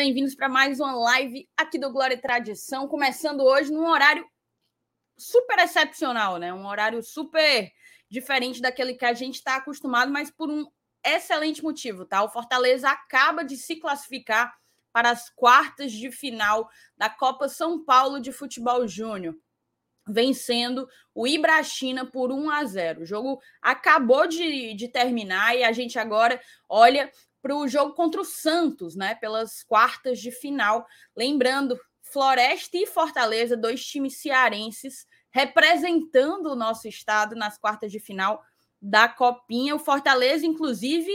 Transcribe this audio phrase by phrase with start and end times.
[0.00, 4.26] bem-vindos para mais uma live aqui do Glória e Tradição, começando hoje num horário
[5.14, 6.54] super excepcional, né?
[6.54, 7.70] Um horário super
[8.08, 10.64] diferente daquele que a gente está acostumado, mas por um
[11.04, 12.24] excelente motivo, tá?
[12.24, 14.50] O Fortaleza acaba de se classificar
[14.90, 19.36] para as quartas de final da Copa São Paulo de Futebol Júnior,
[20.08, 23.02] vencendo o Ibrachina por 1 a 0.
[23.02, 28.20] O jogo acabou de, de terminar e a gente agora olha para o jogo contra
[28.20, 29.14] o Santos, né?
[29.14, 30.86] Pelas quartas de final.
[31.16, 38.42] Lembrando, Floresta e Fortaleza, dois times cearenses, representando o nosso estado nas quartas de final
[38.80, 39.74] da Copinha.
[39.74, 41.12] O Fortaleza, inclusive,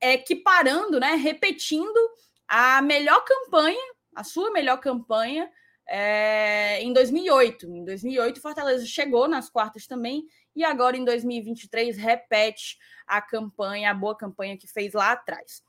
[0.00, 1.14] equiparando, né?
[1.14, 1.98] Repetindo
[2.46, 5.50] a melhor campanha, a sua melhor campanha
[5.88, 7.66] é, em 2008.
[7.66, 10.26] Em 2008, Fortaleza chegou nas quartas também
[10.56, 15.62] e agora em 2023 repete a campanha, a boa campanha que fez lá atrás.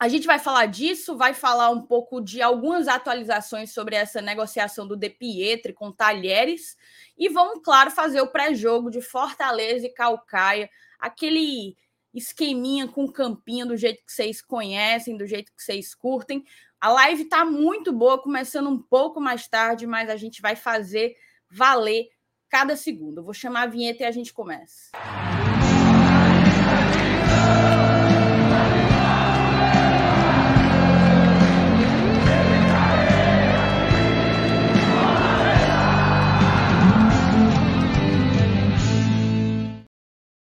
[0.00, 4.86] A gente vai falar disso, vai falar um pouco de algumas atualizações sobre essa negociação
[4.86, 6.76] do De Pietri com Talheres
[7.16, 11.76] e vamos, claro, fazer o pré-jogo de Fortaleza e Calcaia, aquele
[12.14, 16.44] esqueminha com campinho do jeito que vocês conhecem, do jeito que vocês curtem.
[16.80, 21.16] A live está muito boa, começando um pouco mais tarde, mas a gente vai fazer
[21.50, 22.08] valer
[22.48, 23.18] cada segundo.
[23.18, 24.90] Eu vou chamar a vinheta e a gente começa.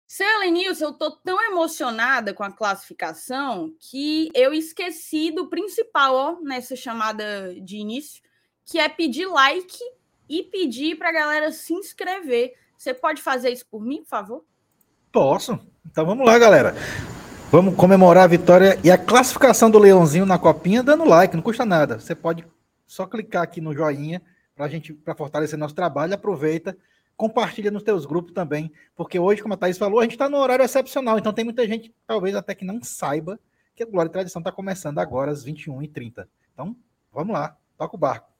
[0.07, 0.43] Seu
[0.83, 7.53] eu tô tão emocionada com a classificação que eu esqueci do principal ó, nessa chamada
[7.61, 8.21] de início,
[8.65, 9.77] que é pedir like
[10.29, 12.53] e pedir para a galera se inscrever.
[12.77, 14.45] Você pode fazer isso por mim, por favor?
[15.11, 15.59] Posso.
[15.89, 16.75] Então vamos lá, galera.
[17.51, 21.65] Vamos comemorar a vitória e a classificação do Leãozinho na copinha dando like, não custa
[21.65, 21.99] nada.
[21.99, 22.45] Você pode
[22.87, 24.21] só clicar aqui no joinha
[24.55, 26.13] para gente para fortalecer nosso trabalho.
[26.13, 26.75] Aproveita
[27.15, 30.37] compartilha nos teus grupos também, porque hoje, como a Thaís falou, a gente está no
[30.37, 33.39] horário excepcional, então tem muita gente, talvez até que não saiba,
[33.75, 36.27] que a Glória e Tradição está começando agora às 21h30.
[36.53, 36.75] Então,
[37.11, 38.32] vamos lá, toca o barco.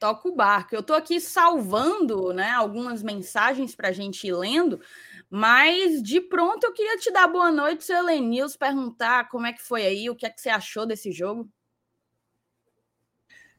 [0.00, 0.74] Toca o barco.
[0.74, 4.80] Eu estou aqui salvando né, algumas mensagens para a gente ir lendo,
[5.28, 9.62] mas de pronto eu queria te dar boa noite, seu Elenils, perguntar como é que
[9.62, 11.46] foi aí, o que é que você achou desse jogo.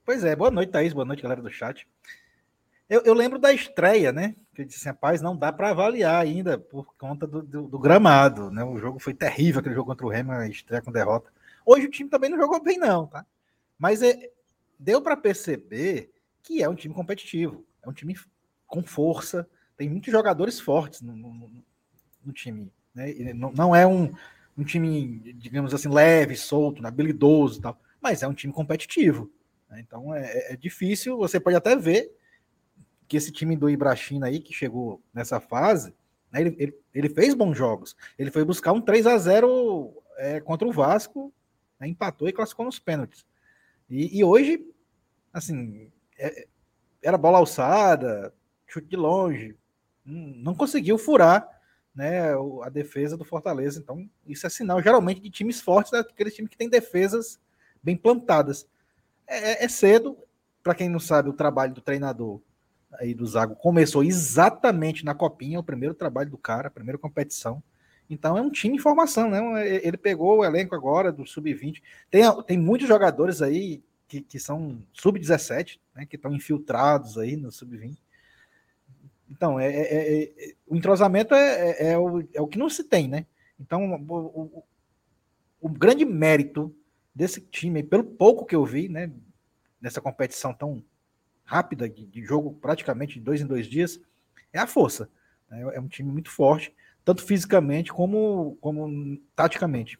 [0.03, 1.87] Pois é, boa noite, Thaís, boa noite, galera do chat.
[2.89, 4.35] Eu, eu, lembro da estreia, né?
[4.55, 8.49] Que eu disse, rapaz, não dá para avaliar ainda por conta do, do, do, gramado,
[8.49, 8.63] né?
[8.63, 11.31] O jogo foi terrível, aquele jogo contra o Remo, a estreia com derrota.
[11.63, 13.25] Hoje o time também não jogou bem, não, tá?
[13.77, 14.31] Mas é,
[14.79, 16.11] deu para perceber
[16.51, 18.17] que é um time competitivo, é um time
[18.67, 19.47] com força,
[19.77, 21.63] tem muitos jogadores fortes no, no,
[22.25, 23.33] no time, né?
[23.33, 24.13] Não, não, é um,
[24.57, 29.31] um time, digamos assim, leve, solto, habilidoso e tal, mas é um time competitivo.
[29.69, 29.79] Né?
[29.79, 32.11] Então é, é difícil, você pode até ver
[33.07, 35.93] que esse time do Ibrachina aí, que chegou nessa fase,
[36.31, 37.95] né, ele, ele, ele, fez bons jogos.
[38.19, 41.33] Ele foi buscar um 3 a 0 é, contra o Vasco,
[41.79, 43.25] né, empatou e classificou nos pênaltis.
[43.89, 44.65] E, e hoje,
[45.33, 46.00] assim, é,
[47.01, 48.33] era bola alçada,
[48.67, 49.55] chute de longe,
[50.05, 51.47] não conseguiu furar
[51.93, 52.33] né,
[52.63, 53.79] a defesa do Fortaleza.
[53.79, 57.39] Então, isso é sinal geralmente de times fortes, daqueles times que têm defesas
[57.83, 58.67] bem plantadas.
[59.27, 60.17] É, é cedo,
[60.63, 62.41] para quem não sabe, o trabalho do treinador
[62.93, 67.63] aí do Zago começou exatamente na copinha, o primeiro trabalho do cara, a primeira competição.
[68.09, 69.39] Então é um time em formação, né?
[69.85, 71.81] Ele pegou o elenco agora do sub-20.
[72.09, 76.05] Tem, tem muitos jogadores aí que, que são sub-17, né?
[76.05, 77.97] Que estão infiltrados aí no sub-20.
[79.29, 82.83] Então, é, é, é, o entrosamento é, é, é, o, é o que não se
[82.83, 83.25] tem, né?
[83.57, 84.63] Então, o, o,
[85.61, 86.75] o grande mérito
[87.15, 89.09] desse time, pelo pouco que eu vi, né?
[89.79, 90.83] Nessa competição tão
[91.45, 93.97] rápida, de, de jogo praticamente de dois em dois dias,
[94.51, 95.09] é a força.
[95.49, 95.61] Né?
[95.73, 96.75] É um time muito forte,
[97.05, 99.97] tanto fisicamente como, como taticamente.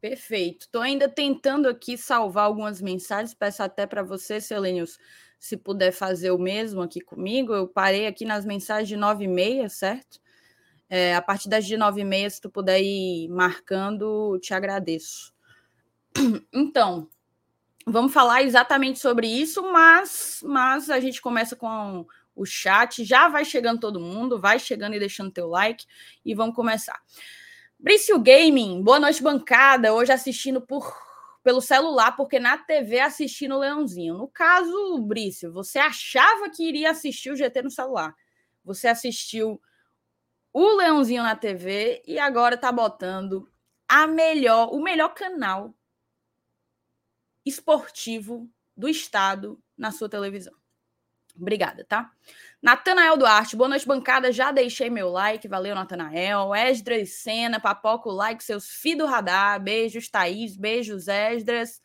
[0.00, 0.66] Perfeito.
[0.66, 3.34] Estou ainda tentando aqui salvar algumas mensagens.
[3.34, 4.98] Peço até para você, Selenius,
[5.38, 7.52] se puder fazer o mesmo aqui comigo.
[7.52, 10.20] Eu parei aqui nas mensagens de 9 e meia, certo?
[10.88, 15.32] É, a partir das de 9 e meia, se tu puder ir marcando, te agradeço.
[16.52, 17.08] Então,
[17.90, 22.04] Vamos falar exatamente sobre isso, mas, mas a gente começa com
[22.36, 23.02] o chat.
[23.02, 25.86] Já vai chegando todo mundo, vai chegando e deixando teu like
[26.22, 27.00] e vamos começar.
[27.80, 29.94] Brício Gaming, boa noite, bancada.
[29.94, 30.92] Hoje assistindo por
[31.44, 34.18] pelo celular, porque na TV assistindo o Leãozinho.
[34.18, 38.14] No caso, Brício, você achava que iria assistir o GT no celular.
[38.64, 39.62] Você assistiu
[40.52, 43.48] o Leãozinho na TV e agora tá botando
[43.88, 45.72] a melhor, o melhor canal
[47.46, 50.54] esportivo do estado na sua televisão.
[51.36, 52.10] Obrigada, tá?
[52.60, 54.32] Natanael Duarte, boa noite, bancada.
[54.32, 56.52] Já deixei meu like, valeu, Natanael.
[56.52, 59.62] Esdras Sena, papoca o like, seus filhos do radar.
[59.62, 61.80] Beijos, Thaís, beijos, Esdras.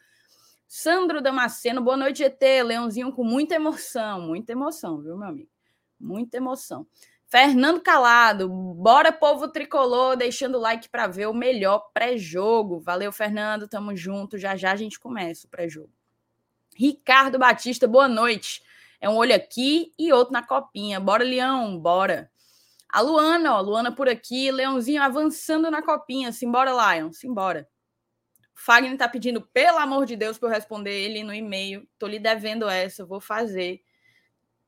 [0.68, 2.42] Sandro Damasceno, boa noite, ET.
[2.42, 5.50] Leãozinho com muita emoção, muita emoção, viu, meu amigo?
[6.00, 6.88] Muita emoção.
[7.28, 12.80] Fernando Calado, bora povo tricolor, deixando o like para ver o melhor pré-jogo.
[12.80, 14.40] Valeu, Fernando, tamo junto.
[14.40, 15.92] Já já a gente começa o pré-jogo.
[16.76, 18.63] Ricardo Batista, boa noite.
[19.04, 20.98] É um olho aqui e outro na copinha.
[20.98, 22.32] Bora, Leão, bora.
[22.88, 26.32] A Luana, ó, Luana por aqui, Leãozinho avançando na copinha.
[26.32, 27.68] Simbora, Lion, simbora.
[28.56, 31.86] Fagner tá pedindo, pelo amor de Deus, para eu responder ele no e-mail.
[32.00, 33.82] Tô lhe devendo essa, vou fazer.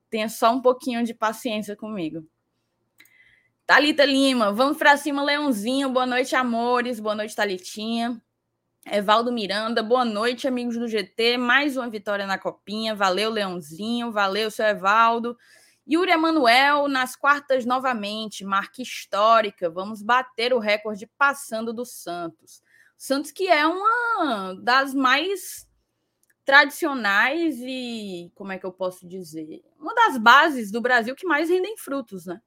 [0.10, 2.28] Tenha só um pouquinho de paciência comigo.
[3.66, 5.90] Talita Lima, vamos para cima, Leãozinho.
[5.92, 7.00] Boa noite, amores.
[7.00, 8.22] Boa noite, Talitinha.
[8.88, 11.38] Evaldo Miranda, boa noite, amigos do GT.
[11.38, 12.94] Mais uma vitória na Copinha.
[12.94, 14.12] Valeu, Leãozinho.
[14.12, 15.36] Valeu, seu Evaldo.
[15.92, 18.46] Yuri Emanuel, nas quartas novamente.
[18.46, 19.72] Marca histórica.
[19.72, 22.62] Vamos bater o recorde passando do Santos.
[22.96, 25.68] Santos, que é uma das mais
[26.46, 29.64] tradicionais e, como é que eu posso dizer?
[29.80, 32.40] Uma das bases do Brasil que mais rendem frutos, né?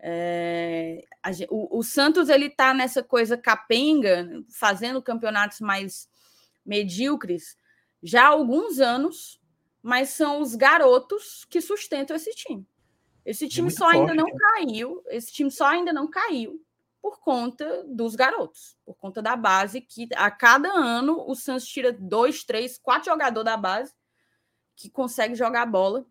[0.00, 6.08] É, a, o, o, Santos ele está nessa coisa capenga, fazendo campeonatos mais
[6.64, 7.56] medíocres
[8.02, 9.40] já há alguns anos,
[9.82, 12.66] mas são os garotos que sustentam esse time.
[13.24, 14.32] Esse time só forte, ainda não né?
[14.38, 16.62] caiu, esse time só ainda não caiu
[17.00, 21.92] por conta dos garotos, por conta da base que a cada ano o Santos tira
[21.92, 23.92] dois, três, quatro jogadores da base
[24.74, 26.06] que consegue jogar bola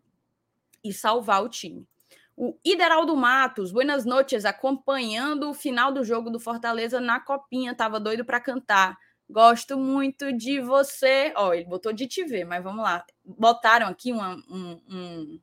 [0.82, 1.86] e salvar o time.
[2.36, 8.00] O Ideraldo Matos, buenas noites, acompanhando o final do jogo do Fortaleza na Copinha, tava
[8.00, 8.98] doido para cantar.
[9.30, 11.32] Gosto muito de você.
[11.36, 13.04] Ó, oh, ele botou de te ver, mas vamos lá.
[13.24, 15.40] Botaram aqui uma, um, um,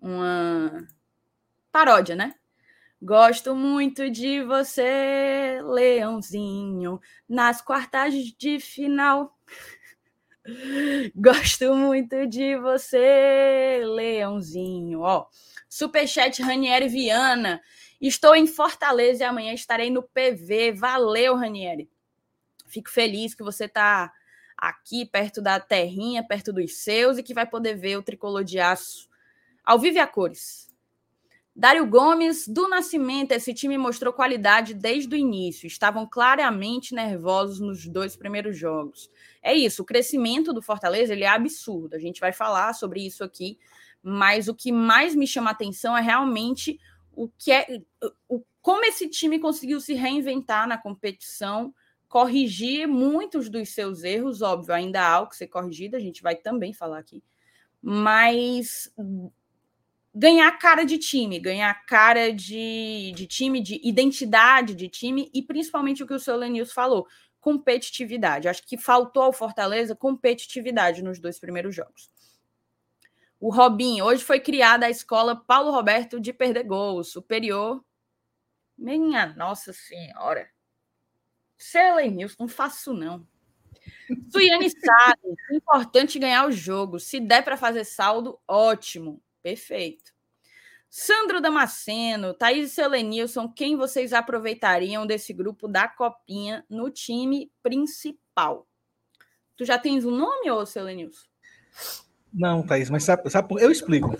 [0.00, 0.88] uma
[1.70, 2.34] paródia, né?
[3.00, 9.38] Gosto muito de você, Leãozinho, nas quartas de final.
[11.14, 15.02] Gosto muito de você, Leãozinho.
[15.02, 15.28] Ó,
[15.68, 17.60] Superchat Ranieri Viana.
[18.00, 20.72] Estou em Fortaleza e amanhã estarei no PV.
[20.72, 21.90] Valeu, Ranieri.
[22.66, 24.12] Fico feliz que você está
[24.56, 28.58] aqui perto da terrinha, perto dos seus e que vai poder ver o tricolor de
[28.58, 29.08] aço
[29.64, 30.68] ao vivo e a cores.
[31.54, 35.66] Dário Gomes, do Nascimento, esse time mostrou qualidade desde o início.
[35.66, 39.10] Estavam claramente nervosos nos dois primeiros jogos.
[39.42, 41.96] É isso, o crescimento do Fortaleza ele é absurdo.
[41.96, 43.58] A gente vai falar sobre isso aqui
[44.08, 46.80] mas o que mais me chama atenção é realmente
[47.12, 47.82] o que é
[48.28, 51.74] o, como esse time conseguiu se reinventar na competição,
[52.08, 56.36] corrigir muitos dos seus erros, óbvio, ainda há o que ser corrigido, a gente vai
[56.36, 57.22] também falar aqui,
[57.82, 58.92] mas
[60.14, 66.02] ganhar cara de time, ganhar cara de, de time, de identidade de time e principalmente
[66.02, 67.06] o que o seu Lenils falou,
[67.40, 68.48] competitividade.
[68.48, 72.10] Acho que faltou ao Fortaleza competitividade nos dois primeiros jogos.
[73.40, 77.84] O Robinho, hoje foi criada a escola Paulo Roberto de Perdegol, superior.
[78.76, 80.50] Minha Nossa Senhora.
[81.56, 83.26] Selen News, não faço não.
[84.30, 86.98] Suiane sabe, importante ganhar o jogo.
[86.98, 89.22] Se der para fazer saldo, ótimo.
[89.42, 90.12] Perfeito.
[90.90, 98.66] Sandro Damasceno, Thaís e Selenilson, quem vocês aproveitariam desse grupo da Copinha no time principal?
[99.56, 101.28] Tu já tens um nome, ô Selenilson?
[102.32, 104.16] Não, Thaís, mas sabe, sabe eu explico.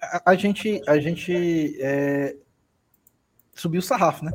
[0.00, 2.36] A, a gente, a gente é,
[3.54, 4.32] subiu o sarrafo, né?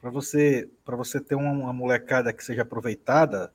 [0.00, 3.52] Para você, você ter uma, uma, molecada que seja aproveitada,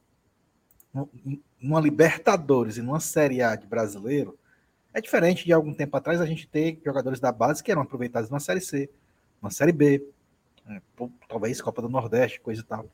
[1.60, 4.38] numa Libertadores e numa Série A de brasileiro,
[4.94, 8.30] é diferente de algum tempo atrás a gente ter jogadores da base que eram aproveitados
[8.30, 8.90] numa Série C,
[9.42, 10.06] numa Série B,
[10.66, 10.82] né?
[11.28, 12.88] talvez Copa do Nordeste, coisa e tal.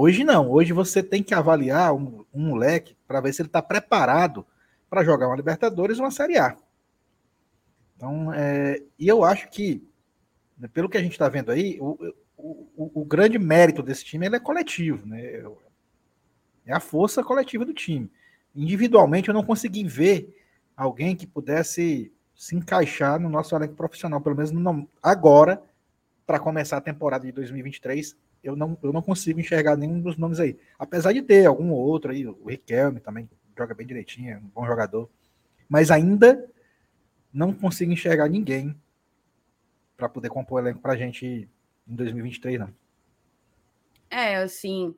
[0.00, 3.60] Hoje não, hoje você tem que avaliar um, um moleque para ver se ele está
[3.60, 4.46] preparado
[4.88, 6.56] para jogar uma Libertadores ou uma Série A.
[7.96, 9.84] Então, é, e eu acho que,
[10.56, 11.98] né, pelo que a gente está vendo aí, o,
[12.36, 15.42] o, o, grande mérito desse time é coletivo, né?
[16.64, 18.08] É a força coletiva do time.
[18.54, 20.32] Individualmente, eu não consegui ver
[20.76, 25.60] alguém que pudesse se encaixar no nosso elenco profissional, pelo menos não, agora,
[26.24, 30.40] para começar a temporada de 2023 eu não, eu não consigo enxergar nenhum dos nomes
[30.40, 30.58] aí.
[30.78, 34.66] Apesar de ter algum outro aí, o Riquelme também joga bem direitinho, é um bom
[34.66, 35.08] jogador.
[35.68, 36.48] Mas ainda
[37.32, 38.74] não consigo enxergar ninguém
[39.96, 41.48] para poder compor o elenco para a gente
[41.86, 42.72] em 2023, não.
[44.10, 44.94] É, assim,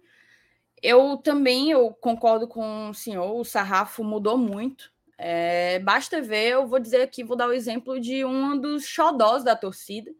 [0.82, 4.92] eu também eu concordo com o senhor, o sarrafo mudou muito.
[5.18, 9.44] É, basta ver, eu vou dizer aqui, vou dar o exemplo de um dos xodós
[9.44, 10.11] da torcida,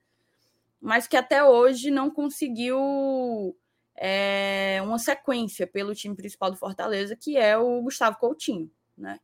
[0.80, 3.56] mas que até hoje não conseguiu
[3.96, 8.70] é, uma sequência pelo time principal do Fortaleza, que é o Gustavo Coutinho.
[8.96, 9.20] Né?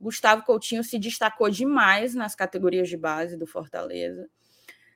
[0.00, 4.28] Gustavo Coutinho se destacou demais nas categorias de base do Fortaleza,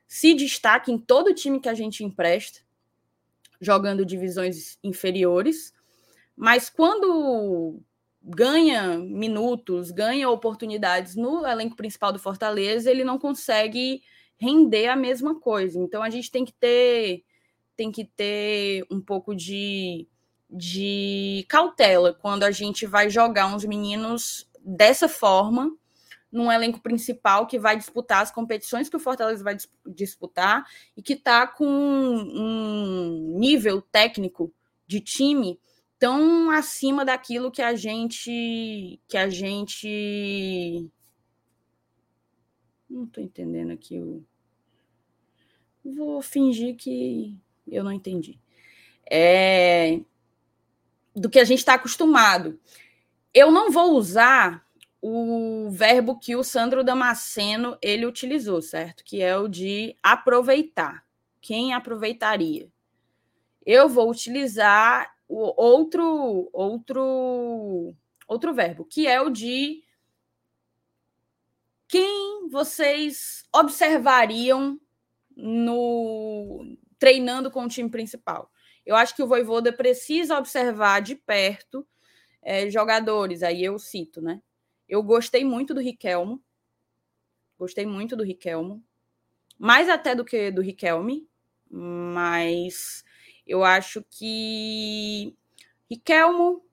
[0.07, 2.61] se destaca em todo time que a gente empresta,
[3.61, 5.73] jogando divisões inferiores,
[6.37, 7.81] mas quando
[8.23, 14.03] ganha minutos, ganha oportunidades no elenco principal do Fortaleza, ele não consegue
[14.39, 15.79] render a mesma coisa.
[15.79, 17.25] Então a gente tem que ter
[17.77, 20.07] tem que ter um pouco de,
[20.49, 25.75] de cautela quando a gente vai jogar uns meninos dessa forma
[26.31, 30.65] num elenco principal que vai disputar as competições que o Fortaleza vai disputar
[30.97, 34.53] e que está com um nível técnico
[34.87, 35.61] de time
[35.99, 40.91] tão acima daquilo que a gente que a gente
[42.93, 44.25] não estou entendendo aqui o
[45.85, 48.39] vou fingir que eu não entendi.
[49.11, 50.01] É
[51.15, 52.59] do que a gente está acostumado.
[53.35, 54.65] Eu não vou usar
[55.01, 59.05] o verbo que o Sandro Damasceno ele utilizou certo?
[59.05, 61.05] Que é o de aproveitar.
[61.41, 62.71] Quem aproveitaria?
[63.67, 67.95] Eu vou utilizar o outro outro
[68.29, 69.83] outro verbo, que é o de
[71.93, 74.81] quem vocês observariam
[75.37, 78.51] no treinando com o time principal.
[78.87, 81.87] Eu acho que o Voivoda precisa observar de perto
[82.41, 84.41] é, jogadores, aí eu cito, né?
[84.89, 86.43] Eu gostei muito do Riquelmo,
[87.59, 88.83] gostei muito do Riquelmo,
[89.59, 91.29] mais até do que do Riquelme,
[91.71, 93.05] mas
[93.47, 95.37] eu acho que
[95.91, 96.65] Riquelmo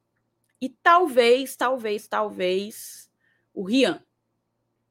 [0.61, 3.11] e talvez, talvez, talvez
[3.53, 4.01] o Rian.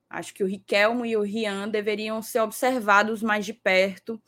[0.09, 4.21] Acho que o Riquelmo e o Rian deveriam ser observados mais de perto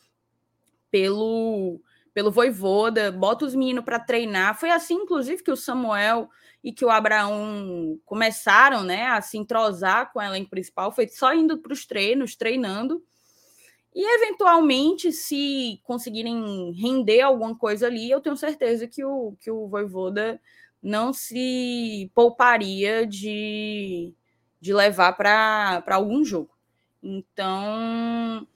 [0.90, 1.80] pelo
[2.12, 4.58] pelo Voivoda, bota os meninos para treinar.
[4.58, 6.28] Foi assim, inclusive, que o Samuel
[6.62, 10.92] e que o Abraão começaram né, a se entrosar com o elenco principal.
[10.92, 13.02] Foi só indo para os treinos, treinando.
[13.94, 19.68] E, eventualmente, se conseguirem render alguma coisa ali, eu tenho certeza que o, que o
[19.68, 20.40] Voivoda
[20.82, 24.14] não se pouparia de,
[24.60, 26.50] de levar para algum jogo.
[27.02, 28.46] Então,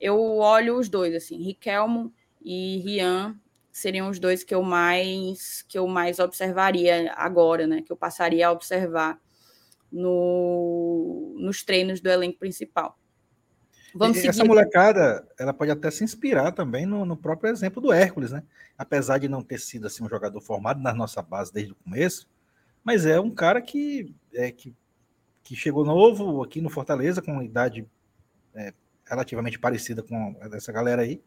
[0.00, 3.38] eu olho os dois, assim, Riquelmo e Rian
[3.72, 7.82] seriam os dois que eu mais que eu mais observaria agora, né?
[7.82, 9.18] Que eu passaria a observar
[9.90, 12.96] no, nos treinos do elenco principal.
[13.94, 14.28] Vamos seguir.
[14.28, 18.42] Essa molecada, ela pode até se inspirar também no, no, próprio exemplo do Hércules, né?
[18.76, 22.28] Apesar de não ter sido assim um jogador formado na nossa base desde o começo,
[22.82, 24.74] mas é um cara que é que,
[25.44, 27.86] que chegou novo aqui no Fortaleza com uma idade
[28.54, 28.72] é,
[29.06, 31.22] relativamente parecida com essa galera aí.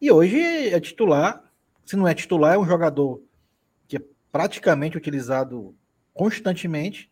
[0.00, 1.52] E hoje é titular.
[1.84, 3.20] Se não é titular, é um jogador
[3.88, 5.74] que é praticamente utilizado
[6.14, 7.10] constantemente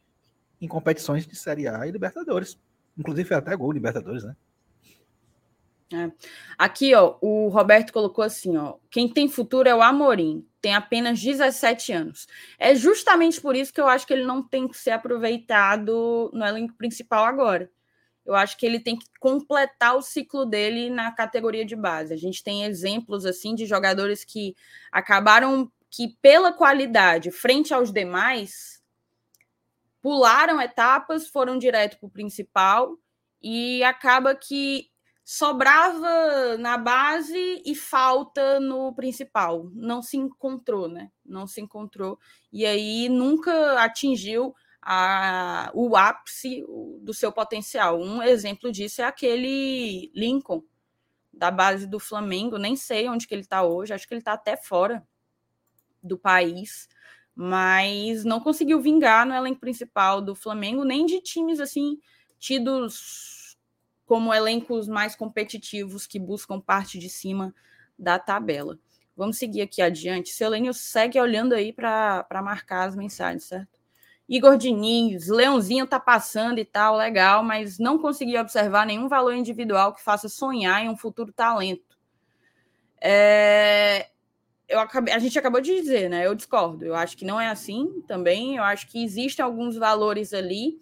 [0.61, 2.57] em competições de Série A e Libertadores.
[2.97, 4.37] Inclusive, foi até gol Libertadores, né?
[5.93, 6.11] É.
[6.57, 11.21] Aqui, ó, o Roberto colocou assim, ó, quem tem futuro é o Amorim, tem apenas
[11.21, 12.27] 17 anos.
[12.59, 16.45] É justamente por isso que eu acho que ele não tem que ser aproveitado no
[16.45, 17.71] elenco principal agora.
[18.25, 22.15] Eu acho que ele tem que completar o ciclo dele na categoria de base.
[22.15, 24.55] A gente tem exemplos assim de jogadores que
[24.93, 28.81] acabaram que pela qualidade frente aos demais
[30.01, 32.97] pularam etapas, foram direto para o principal
[33.43, 34.92] e acaba que
[35.33, 39.71] sobrava na base e falta no principal.
[39.73, 41.11] Não se encontrou, né?
[41.25, 42.19] Não se encontrou.
[42.53, 46.63] E aí nunca atingiu a, o ápice
[47.01, 47.99] do seu potencial.
[47.99, 50.63] Um exemplo disso é aquele Lincoln,
[51.33, 52.59] da base do Flamengo.
[52.59, 55.03] Nem sei onde que ele está hoje, acho que ele está até fora
[56.03, 56.91] do país.
[57.35, 61.99] Mas não conseguiu vingar no elenco principal do Flamengo, nem de times assim
[62.39, 63.42] tidos
[64.13, 67.55] como elencos mais competitivos que buscam parte de cima
[67.99, 68.79] da tabela.
[69.17, 70.35] Vamos seguir aqui adiante.
[70.35, 73.81] Seu Lênio segue olhando aí para marcar as mensagens, certo?
[74.29, 79.95] Igor Diniz, Leãozinho tá passando e tal, legal, mas não consegui observar nenhum valor individual
[79.95, 81.97] que faça sonhar em um futuro talento.
[83.01, 84.11] É,
[84.69, 86.27] eu acabei, a gente acabou de dizer, né?
[86.27, 86.85] Eu discordo.
[86.85, 88.57] Eu acho que não é assim também.
[88.57, 90.79] Eu acho que existem alguns valores ali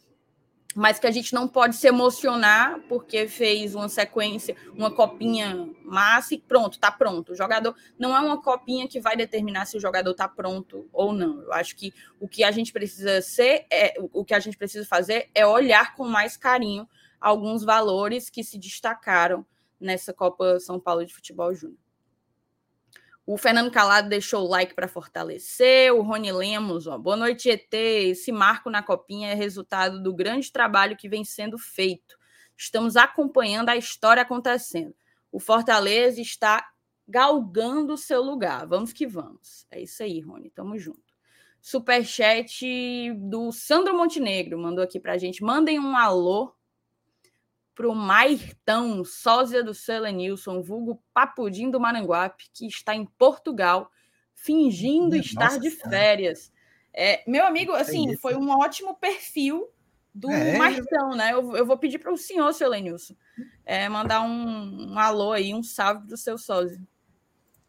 [0.74, 6.34] mas que a gente não pode se emocionar porque fez uma sequência, uma copinha massa
[6.34, 7.32] e pronto, tá pronto.
[7.32, 11.12] O jogador não é uma copinha que vai determinar se o jogador tá pronto ou
[11.12, 11.42] não.
[11.42, 14.86] Eu acho que o que a gente precisa ser, é, o que a gente precisa
[14.86, 16.88] fazer é olhar com mais carinho
[17.20, 19.44] alguns valores que se destacaram
[19.80, 21.78] nessa Copa São Paulo de Futebol Júnior.
[23.32, 25.94] O Fernando Calado deixou o like para fortalecer.
[25.94, 27.72] O Rony Lemos, ó, boa noite, ET.
[27.72, 32.18] Esse marco na copinha é resultado do grande trabalho que vem sendo feito.
[32.56, 34.92] Estamos acompanhando a história acontecendo.
[35.30, 36.72] O Fortaleza está
[37.06, 38.66] galgando o seu lugar.
[38.66, 39.64] Vamos que vamos.
[39.70, 40.50] É isso aí, Rony.
[40.50, 41.14] Tamo junto.
[41.60, 45.40] Superchat do Sandro Montenegro mandou aqui para gente.
[45.40, 46.52] Mandem um alô
[47.80, 53.90] para o Mairtão, sósia do Selenilson, vulgo Papudim do Maranguape, que está em Portugal,
[54.34, 56.52] fingindo Nossa, estar de férias.
[56.92, 59.66] É, meu amigo, assim, é foi um ótimo perfil
[60.14, 60.58] do é.
[60.58, 61.32] Martão, né?
[61.32, 63.14] Eu, eu vou pedir para o senhor, seu Lenilson,
[63.64, 66.78] é, mandar um, um, alô aí, um salve para o seu sósia.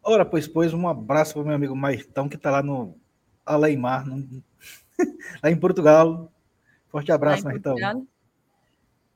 [0.02, 3.00] Ora, pois, pois, um abraço para o meu amigo Martão, que está lá no
[3.46, 4.44] Aleimar, no...
[5.42, 6.30] lá em Portugal.
[6.88, 7.76] Forte abraço, Martão.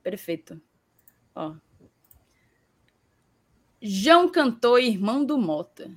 [0.01, 0.59] Perfeito.
[1.37, 1.53] Ó.
[3.79, 5.95] João Cantor, irmão do Mota.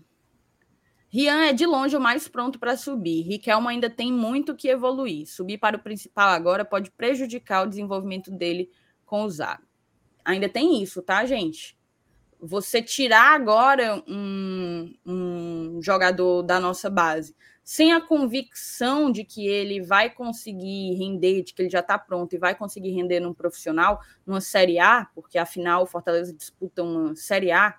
[1.08, 3.22] Rian é de longe o mais pronto para subir.
[3.22, 5.26] Riquelmo ainda tem muito que evoluir.
[5.26, 8.70] Subir para o principal agora pode prejudicar o desenvolvimento dele
[9.06, 9.64] com o Zago.
[10.24, 11.76] Ainda tem isso, tá, gente?
[12.38, 17.34] Você tirar agora um, um jogador da nossa base
[17.70, 22.34] sem a convicção de que ele vai conseguir render, de que ele já está pronto
[22.34, 27.14] e vai conseguir render num profissional, numa Série A, porque afinal o Fortaleza disputa uma
[27.14, 27.78] Série A,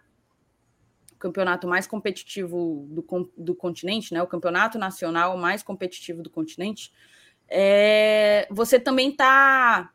[1.12, 4.24] o campeonato mais competitivo do, do continente, né?
[4.24, 6.94] o campeonato nacional mais competitivo do continente,
[7.50, 9.92] é, você também está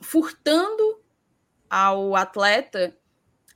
[0.00, 1.00] furtando
[1.70, 2.98] ao atleta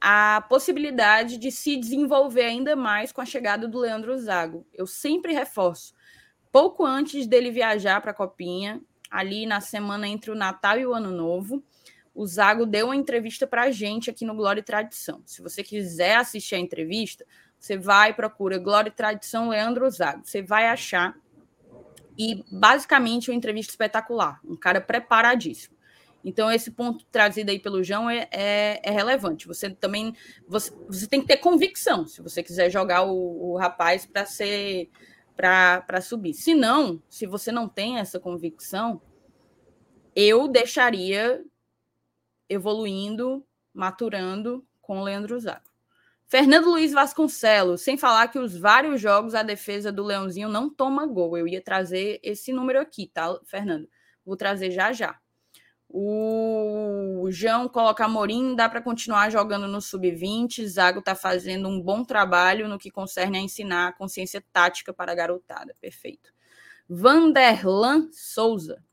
[0.00, 4.66] a possibilidade de se desenvolver ainda mais com a chegada do Leandro Zago.
[4.72, 5.92] Eu sempre reforço.
[6.52, 8.80] Pouco antes dele viajar para a Copinha,
[9.10, 11.62] ali na semana entre o Natal e o Ano Novo,
[12.14, 15.22] o Zago deu uma entrevista para a gente aqui no Glória e Tradição.
[15.24, 17.24] Se você quiser assistir a entrevista,
[17.58, 20.22] você vai procura Glória e Tradição Leandro Zago.
[20.24, 21.16] Você vai achar.
[22.16, 24.40] E basicamente uma entrevista espetacular.
[24.44, 25.77] Um cara preparadíssimo.
[26.24, 29.46] Então, esse ponto trazido aí pelo João é, é, é relevante.
[29.46, 30.14] Você também
[30.46, 34.90] você, você, tem que ter convicção se você quiser jogar o, o rapaz para ser
[35.36, 36.34] para subir.
[36.34, 39.00] Se não, se você não tem essa convicção,
[40.14, 41.44] eu deixaria
[42.48, 45.68] evoluindo, maturando com o Leandro Zago.
[46.26, 51.06] Fernando Luiz Vasconcelos, sem falar que os vários jogos a defesa do Leãozinho não toma
[51.06, 51.38] gol.
[51.38, 53.88] Eu ia trazer esse número aqui, tá, Fernando?
[54.26, 55.18] Vou trazer já já.
[55.90, 60.66] O João coloca Amorim, dá para continuar jogando no sub-20.
[60.66, 65.12] Zago está fazendo um bom trabalho no que concerne a ensinar a consciência tática para
[65.12, 65.74] a garotada.
[65.80, 66.30] Perfeito.
[66.88, 68.84] Vanderlan Souza.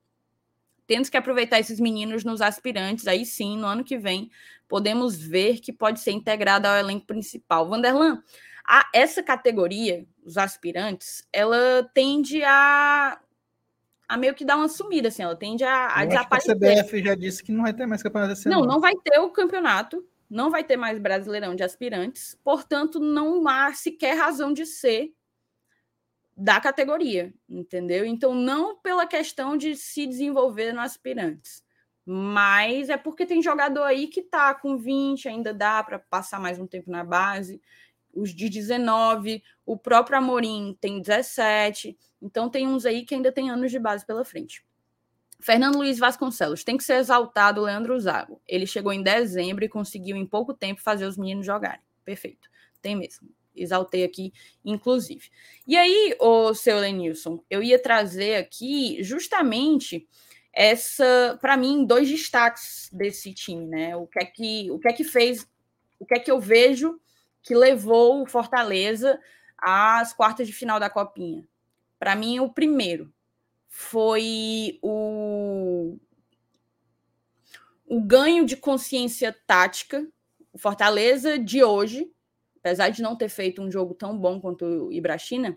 [0.87, 3.07] Temos que aproveitar esses meninos nos aspirantes.
[3.07, 4.29] Aí sim, no ano que vem,
[4.67, 7.67] podemos ver que pode ser integrado ao elenco principal.
[7.67, 8.23] Vanderlan,
[8.65, 13.19] a, essa categoria, os aspirantes, ela tende a
[14.07, 16.51] a meio que dar uma sumida, assim, ela tende a, a desaparecer.
[16.51, 19.19] a CBF já disse que não vai ter mais campeonato esse Não, não vai ter
[19.19, 24.65] o campeonato, não vai ter mais Brasileirão de aspirantes, portanto, não há sequer razão de
[24.65, 25.13] ser
[26.37, 28.05] da categoria, entendeu?
[28.05, 31.63] Então, não pela questão de se desenvolver no aspirantes,
[32.05, 36.59] mas é porque tem jogador aí que tá com 20, ainda dá para passar mais
[36.59, 37.61] um tempo na base,
[38.15, 43.49] os de 19, o próprio Amorim tem 17, então tem uns aí que ainda tem
[43.49, 44.65] anos de base pela frente.
[45.39, 48.41] Fernando Luiz Vasconcelos, tem que ser exaltado o Leandro Zago.
[48.47, 51.81] Ele chegou em dezembro e conseguiu em pouco tempo fazer os meninos jogarem.
[52.03, 52.49] Perfeito.
[52.81, 53.29] Tem mesmo.
[53.55, 55.29] Exaltei aqui, inclusive.
[55.67, 60.07] E aí, o seu Lenilson, eu ia trazer aqui justamente
[60.51, 63.95] essa, para mim, dois destaques desse time, né?
[63.95, 65.47] O que é que, o que é que fez,
[65.99, 66.99] o que é que eu vejo
[67.45, 69.19] que levou o Fortaleza
[69.55, 71.47] às quartas de final da Copinha.
[71.99, 73.13] Para mim, o primeiro
[73.67, 75.95] foi o,
[77.85, 80.07] o ganho de consciência tática.
[80.51, 82.11] O Fortaleza de hoje,
[82.57, 85.55] apesar de não ter feito um jogo tão bom quanto o Ibrachina,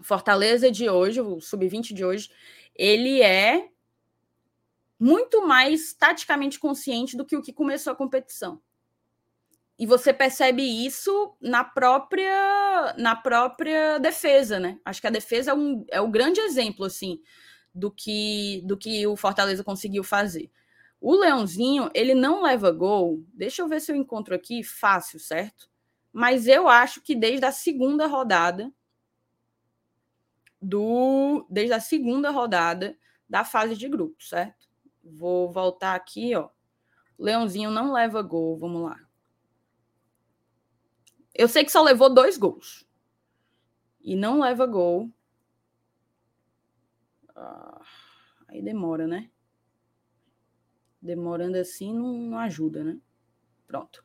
[0.00, 2.30] Fortaleza de hoje, o sub-20 de hoje,
[2.74, 3.68] ele é
[4.98, 8.62] muito mais taticamente consciente do que o que começou a competição.
[9.82, 14.78] E você percebe isso na própria na própria defesa, né?
[14.84, 17.20] Acho que a defesa é, um, é o grande exemplo, assim.
[17.74, 20.52] do que do que o Fortaleza conseguiu fazer.
[21.00, 23.24] O Leãozinho, ele não leva gol.
[23.34, 25.68] Deixa eu ver se eu encontro aqui fácil, certo?
[26.12, 28.72] Mas eu acho que desde a segunda rodada
[30.60, 32.96] do desde a segunda rodada
[33.28, 34.68] da fase de grupos, certo?
[35.02, 36.50] Vou voltar aqui, ó.
[37.18, 38.96] Leãozinho não leva gol, vamos lá.
[41.34, 42.86] Eu sei que só levou dois gols.
[44.00, 45.10] E não leva gol.
[47.34, 47.80] Ah,
[48.48, 49.30] aí demora, né?
[51.00, 52.98] Demorando assim não, não ajuda, né?
[53.66, 54.02] Pronto.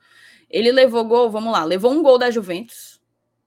[0.49, 3.01] Ele levou gol, vamos lá, levou um gol da Juventus,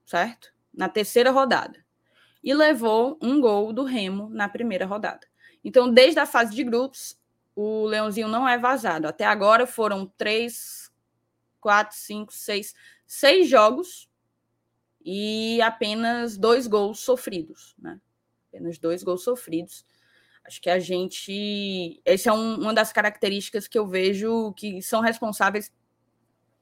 [0.05, 0.53] certo?
[0.73, 1.83] Na terceira rodada.
[2.43, 5.27] E levou um gol do Remo na primeira rodada.
[5.63, 7.19] Então, desde a fase de grupos,
[7.55, 9.07] o Leãozinho não é vazado.
[9.07, 10.91] Até agora foram três,
[11.59, 12.73] quatro, cinco, seis,
[13.11, 14.07] seis jogos
[15.03, 17.99] e apenas dois gols sofridos, né?
[18.47, 19.85] Apenas dois gols sofridos.
[20.45, 22.01] Acho que a gente.
[22.05, 25.69] Essa é um, uma das características que eu vejo que são responsáveis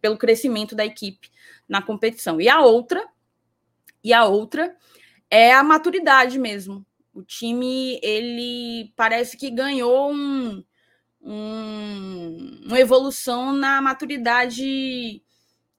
[0.01, 1.29] pelo crescimento da equipe
[1.67, 2.41] na competição.
[2.41, 3.07] E a outra,
[4.03, 4.75] e a outra
[5.29, 6.83] é a maturidade mesmo.
[7.13, 10.63] O time, ele parece que ganhou um,
[11.21, 15.21] um, uma evolução na maturidade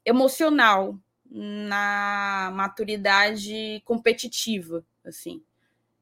[0.05, 0.99] emocional,
[1.31, 5.43] na maturidade competitiva, assim.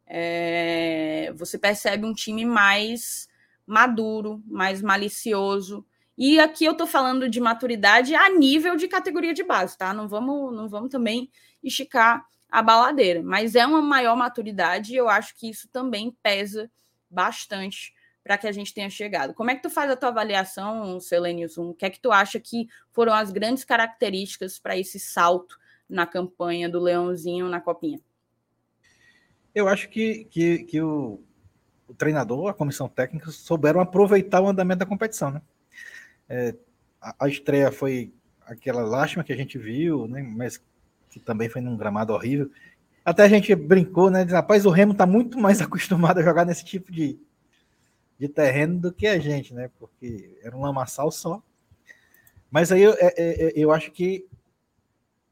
[0.06, 3.28] É, você percebe um time mais
[3.66, 5.84] maduro, mais malicioso.
[6.16, 9.92] E aqui eu estou falando de maturidade a nível de categoria de base, tá?
[9.92, 11.30] Não vamos, não vamos também
[11.62, 16.70] esticar a baladeira, mas é uma maior maturidade e eu acho que isso também pesa
[17.10, 17.94] bastante
[18.28, 19.32] para que a gente tenha chegado.
[19.32, 21.56] Como é que tu faz a tua avaliação, Selenius?
[21.56, 26.06] O que é que tu acha que foram as grandes características para esse salto na
[26.06, 27.98] campanha do Leãozinho na Copinha?
[29.54, 31.22] Eu acho que, que, que o,
[31.88, 35.30] o, treinador, a comissão técnica, souberam aproveitar o andamento da competição.
[35.30, 35.40] Né?
[36.28, 36.54] É,
[37.00, 38.12] a, a, estreia foi
[38.44, 40.20] aquela lástima que a gente viu, né?
[40.20, 40.62] mas
[41.08, 42.50] que também foi num gramado horrível.
[43.02, 44.22] Até a gente brincou, né?
[44.22, 47.18] Diz, rapaz, o Remo está muito mais acostumado a jogar nesse tipo de,
[48.18, 49.70] de terreno do que a gente, né?
[49.78, 51.42] Porque era um lamaçal só.
[52.50, 54.26] Mas aí eu, é, é, é, eu acho que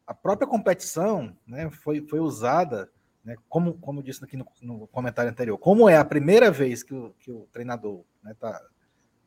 [0.07, 2.91] a própria competição né, foi, foi usada
[3.25, 6.95] né, como, como disse aqui no, no, comentário anterior, como é a primeira vez que
[6.95, 8.53] o, que o treinador está né, tá,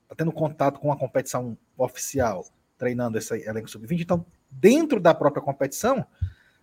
[0.07, 2.45] tá tendo contato com a competição oficial,
[2.77, 6.05] treinando esse elenco sub-20, então, dentro da própria competição,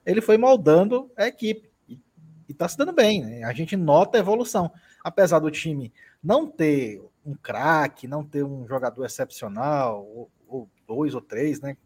[0.05, 1.71] ele foi moldando a equipe.
[1.89, 2.01] E
[2.49, 3.25] está se dando bem.
[3.25, 3.43] Né?
[3.43, 4.73] A gente nota a evolução.
[5.03, 5.93] Apesar do time
[6.27, 11.77] não ter um craque, não ter um jogador excepcional, ou, ou dois ou três, né?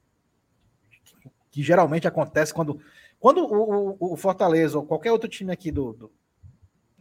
[0.89, 2.81] Que, que geralmente acontece quando
[3.19, 6.13] quando o, o, o Fortaleza ou qualquer outro time aqui do, do,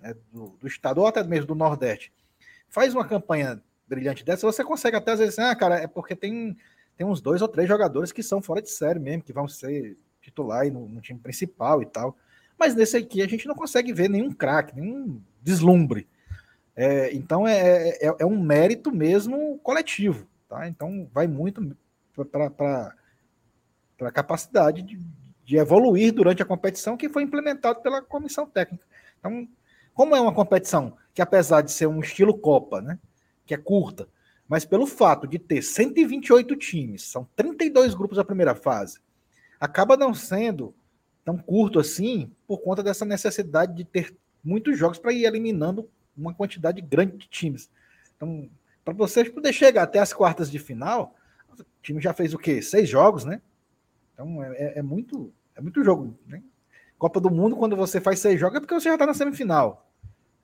[0.02, 2.12] né, do, do, estado, ou até mesmo do Nordeste,
[2.67, 6.58] faz uma campanha brilhante dessa, você consegue até às vezes, ah, cara, é porque tem,
[6.97, 9.97] tem uns dois ou três jogadores que são fora de série mesmo, que vão ser
[10.21, 12.17] titular no, no time principal e tal.
[12.58, 16.06] Mas nesse aqui a gente não consegue ver nenhum craque, nenhum deslumbre.
[16.82, 20.65] É, então é, é, é, um mérito mesmo coletivo, tá?
[20.65, 21.76] Então vai muito
[22.32, 22.96] para
[24.00, 24.98] a capacidade de,
[25.44, 28.86] de evoluir durante a competição que foi implementado pela comissão técnica.
[29.20, 29.46] Então,
[29.94, 32.98] como é uma competição que, apesar de ser um estilo Copa, né,
[33.46, 34.08] que é curta,
[34.48, 39.02] mas pelo fato de ter 128 times, são 32 grupos da primeira fase,
[39.60, 40.74] acaba não sendo
[41.26, 46.34] tão curto assim por conta dessa necessidade de ter muitos jogos para ir eliminando uma
[46.34, 47.69] quantidade grande de times.
[48.15, 48.50] Então,
[48.84, 51.15] para vocês poder chegar até as quartas de final,
[51.58, 52.62] o time já fez o quê?
[52.62, 53.41] Seis jogos, né?
[54.13, 56.17] Então é, é, é muito é muito jogo.
[56.26, 56.41] Né?
[56.98, 59.89] Copa do Mundo, quando você faz seis jogos, é porque você já está na semifinal.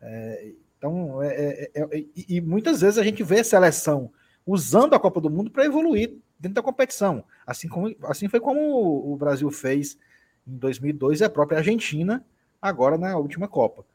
[0.01, 4.11] É, então, é, é, é, é e, muitas vezes a gente vê a seleção
[4.45, 7.23] usando a Copa do Mundo para evoluir dentro da competição.
[7.47, 9.97] Assim, como, assim foi como o Brasil fez
[10.45, 12.23] em 2002 e a própria Argentina,
[12.61, 13.85] agora na última Copa.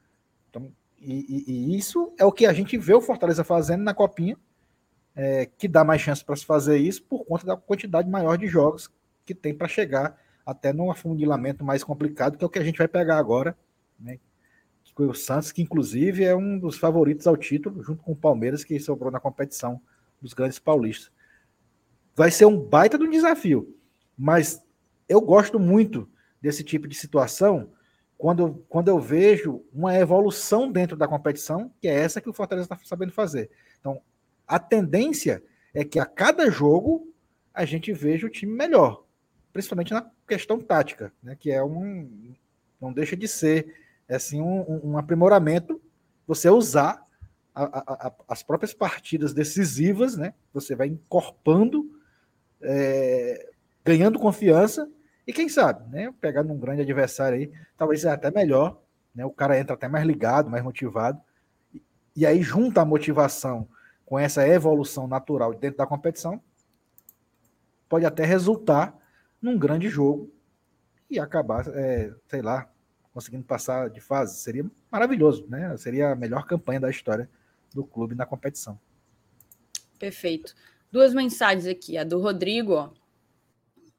[0.49, 3.95] Então, e, e, e isso é o que a gente vê o Fortaleza fazendo na
[3.95, 4.37] Copinha,
[5.15, 8.47] é, que dá mais chance para se fazer isso por conta da quantidade maior de
[8.47, 8.91] jogos
[9.25, 12.79] que tem para chegar até num afunilamento mais complicado, que é o que a gente
[12.79, 13.57] vai pegar agora,
[13.99, 14.19] né?
[14.97, 18.79] O Santos, que inclusive é um dos favoritos ao título, junto com o Palmeiras, que
[18.79, 19.81] sobrou na competição
[20.21, 21.11] dos grandes paulistas.
[22.15, 23.75] Vai ser um baita de um desafio,
[24.19, 24.63] mas
[25.09, 26.07] eu gosto muito
[26.39, 27.71] desse tipo de situação
[28.21, 32.67] quando, quando eu vejo uma evolução dentro da competição, que é essa que o Fortaleza
[32.67, 33.51] está sabendo fazer.
[33.81, 34.01] Então,
[34.47, 37.13] a tendência é que a cada jogo
[37.55, 39.05] a gente veja o time melhor
[39.53, 42.35] principalmente na questão tática, né, que é um
[42.81, 43.75] não deixa de ser
[44.09, 45.81] assim um, um aprimoramento
[46.27, 47.05] você usar
[47.55, 50.33] a, a, as próprias partidas decisivas, né?
[50.55, 52.01] Você vai encorpando,
[52.63, 53.51] é,
[53.85, 54.89] ganhando confiança
[55.31, 56.13] e quem sabe, né?
[56.21, 58.83] Pegar num grande adversário aí, talvez seja até melhor,
[59.15, 59.25] né?
[59.25, 61.21] O cara entra até mais ligado, mais motivado
[62.17, 63.69] e, aí junta a motivação
[64.05, 66.43] com essa evolução natural dentro da competição,
[67.89, 68.93] pode até resultar
[69.41, 70.33] num grande jogo
[71.09, 72.69] e acabar, é, sei lá,
[73.15, 74.37] conseguindo passar de fase.
[74.41, 75.77] Seria maravilhoso, né?
[75.77, 77.31] Seria a melhor campanha da história
[77.73, 78.77] do clube na competição.
[79.97, 80.57] Perfeito.
[80.91, 81.97] Duas mensagens aqui.
[81.97, 82.91] A do Rodrigo, ó.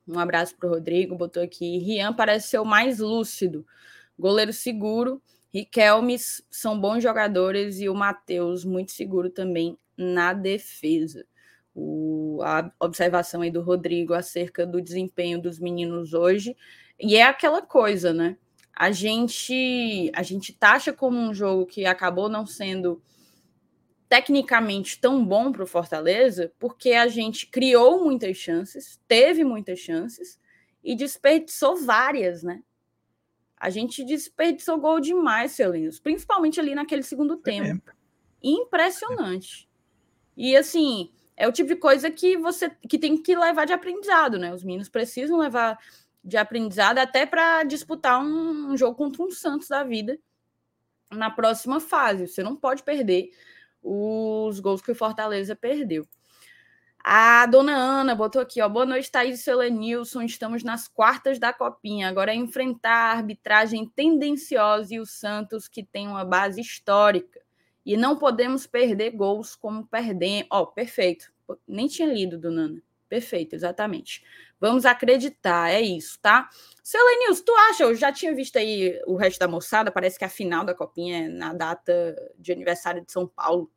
[0.08, 1.78] Um abraço para o Rodrigo, botou aqui.
[1.78, 3.66] Rian parece ser o mais lúcido.
[4.18, 5.22] Goleiro seguro.
[5.54, 11.26] Riquelmes são bons jogadores e o Matheus muito seguro também na defesa.
[11.76, 16.56] O, a observação aí do Rodrigo acerca do desempenho dos meninos hoje.
[17.00, 18.38] E é aquela coisa, né?
[18.74, 23.02] A gente a gente taxa como um jogo que acabou não sendo
[24.12, 30.38] tecnicamente tão bom para o Fortaleza, porque a gente criou muitas chances, teve muitas chances
[30.84, 32.62] e desperdiçou várias, né?
[33.56, 37.90] A gente desperdiçou gol demais, Celinhos, principalmente ali naquele segundo tempo.
[38.44, 39.70] Impressionante.
[40.36, 44.38] E assim, é o tipo de coisa que você que tem que levar de aprendizado,
[44.38, 44.54] né?
[44.54, 45.80] Os meninos precisam levar
[46.22, 50.20] de aprendizado até para disputar um, um jogo contra um Santos da vida
[51.10, 52.28] na próxima fase.
[52.28, 53.32] Você não pode perder
[53.82, 56.08] os gols que o Fortaleza perdeu.
[57.04, 58.70] A dona Ana botou aqui, ó.
[58.70, 60.22] Boa noite, Thaís e Selenilson.
[60.22, 62.08] Estamos nas quartas da Copinha.
[62.08, 67.42] Agora é enfrentar a arbitragem tendenciosa e o Santos, que tem uma base histórica.
[67.84, 70.48] E não podemos perder gols como perdemos.
[70.52, 71.34] Ó, perfeito.
[71.68, 72.84] Nem tinha lido, dona Ana.
[73.10, 74.24] Perfeito, exatamente.
[74.62, 76.48] Vamos acreditar, é isso, tá?
[76.84, 77.84] Seu Lenils, tu acha?
[77.84, 81.26] Eu já tinha visto aí o resto da moçada, parece que a final da Copinha
[81.26, 83.72] é na data de aniversário de São Paulo.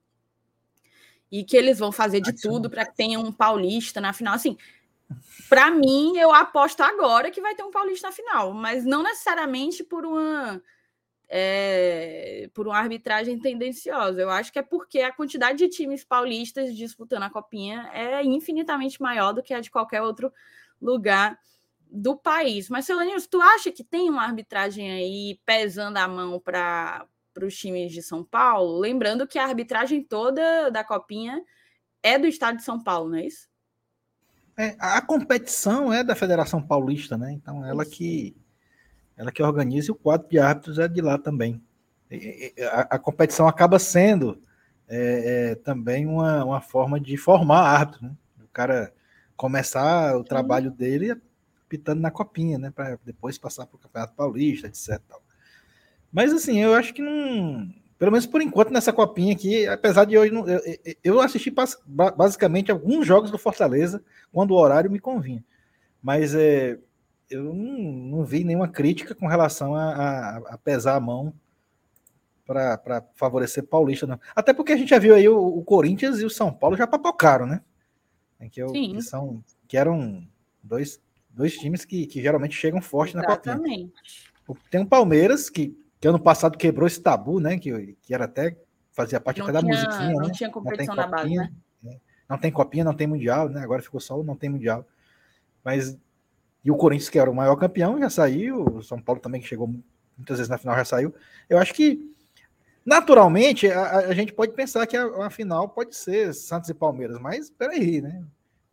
[1.32, 4.34] E que eles vão fazer de tudo para que tenha um paulista na final.
[4.34, 4.58] Assim,
[5.48, 9.82] para mim, eu aposto agora que vai ter um paulista na final, mas não necessariamente
[9.82, 10.62] por uma
[11.28, 14.20] é, por uma arbitragem tendenciosa.
[14.20, 19.00] Eu acho que é porque a quantidade de times paulistas disputando a copinha é infinitamente
[19.00, 20.30] maior do que a de qualquer outro
[20.80, 21.38] lugar
[21.90, 22.68] do país.
[22.68, 27.06] Mas, Celanius, tu acha que tem uma arbitragem aí pesando a mão para
[27.40, 28.78] os times de São Paulo?
[28.78, 31.42] Lembrando que a arbitragem toda da Copinha
[32.02, 33.48] é do estado de São Paulo, não é isso?
[34.56, 37.32] É, a competição é da Federação Paulista, né?
[37.32, 38.36] Então, ela que
[39.16, 41.62] ela que organiza e o quadro de árbitros é de lá também.
[42.72, 44.40] A, a competição acaba sendo
[44.88, 48.12] é, é, também uma, uma forma de formar árbitro, né?
[48.42, 48.92] O cara
[49.36, 51.16] começar o trabalho dele
[51.68, 52.70] pitando na copinha, né?
[52.70, 55.00] Para depois passar para o Campeonato Paulista, etc.
[56.12, 57.68] Mas assim, eu acho que não.
[57.98, 60.32] Pelo menos por enquanto, nessa copinha aqui, apesar de hoje.
[60.32, 60.60] Não, eu,
[61.02, 61.52] eu assisti
[62.16, 65.44] basicamente alguns jogos do Fortaleza quando o horário me convinha.
[66.02, 66.78] Mas é,
[67.30, 71.32] eu não, não, vi nenhuma crítica com relação a, a, a pesar a mão
[72.46, 74.20] para favorecer Paulista, não.
[74.36, 76.86] Até porque a gente já viu aí o, o Corinthians e o São Paulo já
[76.86, 77.62] papocaram, né?
[78.50, 80.26] Que, eu, que, são, que eram
[80.62, 83.46] dois, dois times que, que geralmente chegam forte Exatamente.
[83.46, 83.88] na
[84.46, 84.70] Copinha.
[84.70, 87.58] Tem o Palmeiras, que, que ano passado quebrou esse tabu, né?
[87.58, 88.56] Que, que era até,
[88.92, 90.34] fazia parte não até tinha, da musiquinha, não né?
[90.34, 91.52] tinha competição na base, né?
[91.82, 91.96] né?
[92.28, 93.62] Não tem copinha, não tem mundial, né?
[93.62, 94.86] Agora ficou só o não tem mundial.
[95.64, 95.96] Mas
[96.64, 98.64] e o Corinthians, que era o maior campeão, já saiu.
[98.64, 99.68] O São Paulo também, que chegou
[100.16, 101.14] muitas vezes na final, já saiu.
[101.48, 102.13] Eu acho que,
[102.84, 107.18] naturalmente, a, a gente pode pensar que a, a, final pode ser Santos e Palmeiras,
[107.18, 108.24] mas peraí, né?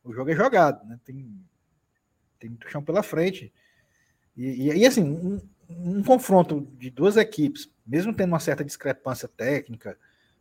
[0.03, 0.99] O jogo é jogado, né?
[1.05, 1.31] Tem,
[2.39, 3.51] tem muito chão pela frente.
[4.35, 9.27] E, e, e assim, um, um confronto de duas equipes, mesmo tendo uma certa discrepância
[9.27, 9.97] técnica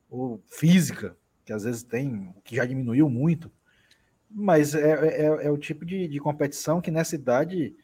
[0.08, 3.50] ou física, que às vezes tem, que já diminuiu muito,
[4.30, 7.74] mas é, é, é o tipo de, de, competição que nessa idade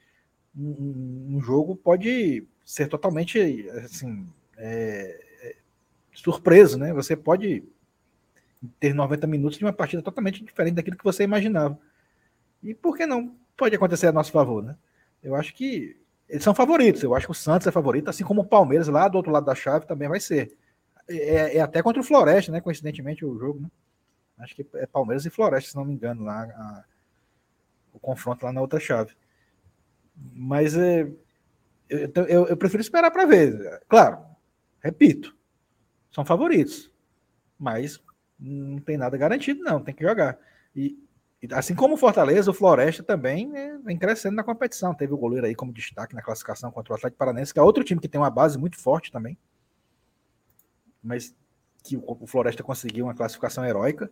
[0.57, 5.26] um, um jogo pode ser totalmente assim é,
[6.17, 6.93] surpreso, né?
[6.93, 7.63] Você pode
[8.81, 11.79] ter 90 minutos de uma partida totalmente diferente daquilo que você imaginava.
[12.63, 14.77] E por que não pode acontecer a nosso favor, né?
[15.23, 15.97] Eu acho que
[16.29, 17.03] eles são favoritos.
[17.03, 19.47] Eu acho que o Santos é favorito, assim como o Palmeiras lá do outro lado
[19.47, 20.57] da chave também vai ser.
[21.09, 22.61] É, é até contra o Floresta, né?
[22.61, 23.71] Coincidentemente o jogo, né?
[24.39, 26.85] Acho que é Palmeiras e Floresta, se não me engano, lá a,
[27.93, 29.13] o confronto lá na outra chave.
[30.35, 31.11] Mas é,
[31.89, 33.83] eu, eu, eu prefiro esperar para ver.
[33.89, 34.19] Claro,
[34.83, 35.36] repito,
[36.17, 36.91] são favoritos,
[37.59, 38.03] mas
[38.41, 40.39] não tem nada garantido, não, tem que jogar.
[40.75, 40.99] E
[41.53, 44.95] assim como o Fortaleza, o Floresta também né, vem crescendo na competição.
[44.95, 47.85] Teve o goleiro aí como destaque na classificação contra o Atlético Paranense, que é outro
[47.85, 49.37] time que tem uma base muito forte também.
[51.05, 51.37] Mas
[51.85, 54.11] que o Floresta conseguiu uma classificação heróica,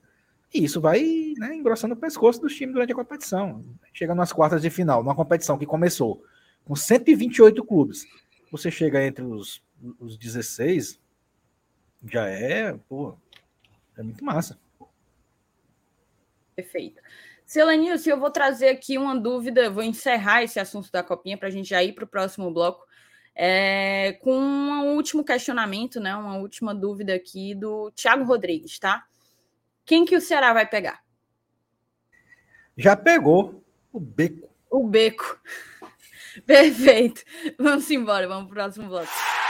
[0.52, 3.64] e isso vai né, engrossando o pescoço dos times durante a competição.
[3.94, 6.22] Chega nas quartas de final, numa competição que começou
[6.66, 8.06] com 128 clubes,
[8.52, 9.62] você chega entre os,
[9.98, 11.00] os 16,
[12.10, 13.16] já é, pô,
[13.96, 14.58] é muito massa.
[16.54, 17.00] Perfeito.
[17.44, 21.50] Selanilson, eu vou trazer aqui uma dúvida, vou encerrar esse assunto da copinha para a
[21.50, 22.84] gente já ir para o próximo bloco.
[23.34, 26.14] É, com um último questionamento, né?
[26.14, 29.04] Uma última dúvida aqui do Thiago Rodrigues, tá?
[29.84, 31.02] Quem que o Ceará vai pegar?
[32.76, 33.62] Já pegou
[33.92, 34.48] o Beco.
[34.70, 35.40] O Beco.
[36.46, 37.22] Perfeito.
[37.58, 39.43] Vamos embora, vamos para o próximo bloco.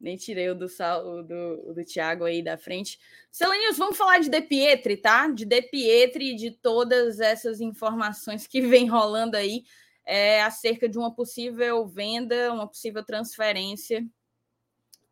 [0.00, 2.98] Nem tirei o do, o do, do Thiago aí da frente.
[3.30, 5.28] Celanius, vamos falar de De Pietri, tá?
[5.28, 9.64] De De Pietri e de todas essas informações que vem rolando aí
[10.04, 14.06] é, acerca de uma possível venda, uma possível transferência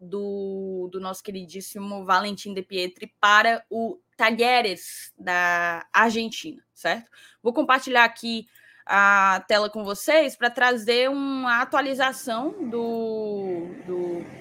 [0.00, 7.10] do, do nosso queridíssimo Valentim De Pietri para o Talheres da Argentina, certo?
[7.42, 8.46] Vou compartilhar aqui
[8.86, 14.35] a tela com vocês para trazer uma atualização do, do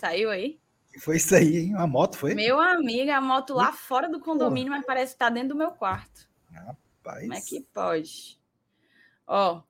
[0.00, 0.58] Saiu aí?
[0.98, 1.74] Foi isso aí, hein?
[1.74, 2.34] Uma moto foi?
[2.34, 5.72] Meu amigo, a moto lá fora do condomínio, mas parece que tá dentro do meu
[5.72, 6.26] quarto.
[6.50, 7.20] Rapaz.
[7.20, 8.40] Como é que pode?
[9.26, 9.62] Ó,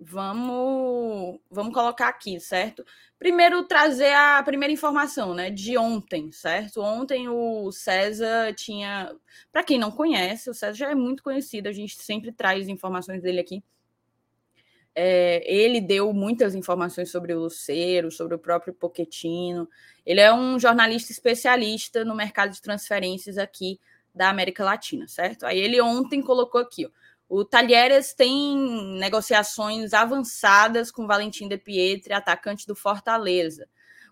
[0.00, 2.84] vamos, vamos colocar aqui, certo?
[3.18, 6.80] Primeiro trazer a primeira informação, né, de ontem, certo?
[6.80, 9.14] Ontem o César tinha,
[9.52, 13.22] para quem não conhece, o César já é muito conhecido, a gente sempre traz informações
[13.22, 13.62] dele aqui.
[15.00, 19.68] É, ele deu muitas informações sobre o Luceiro, sobre o próprio Poquetino.
[20.04, 23.78] Ele é um jornalista especialista no mercado de transferências aqui
[24.12, 25.46] da América Latina, certo?
[25.46, 26.90] Aí ele ontem colocou aqui, ó,
[27.28, 28.58] o Talheres tem
[28.98, 33.68] negociações avançadas com Valentim de atacante do Fortaleza.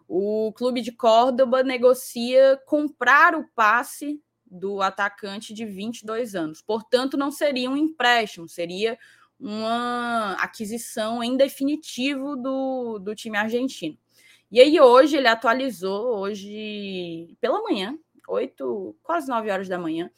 [0.07, 6.63] O clube de Córdoba negocia comprar o passe do atacante de 22 anos.
[6.63, 8.97] Portanto, não seria um empréstimo, seria
[9.39, 13.97] uma aquisição em definitivo do, do time argentino.
[14.51, 20.11] E aí hoje ele atualizou, hoje pela manhã, 8, quase 9 horas da manhã,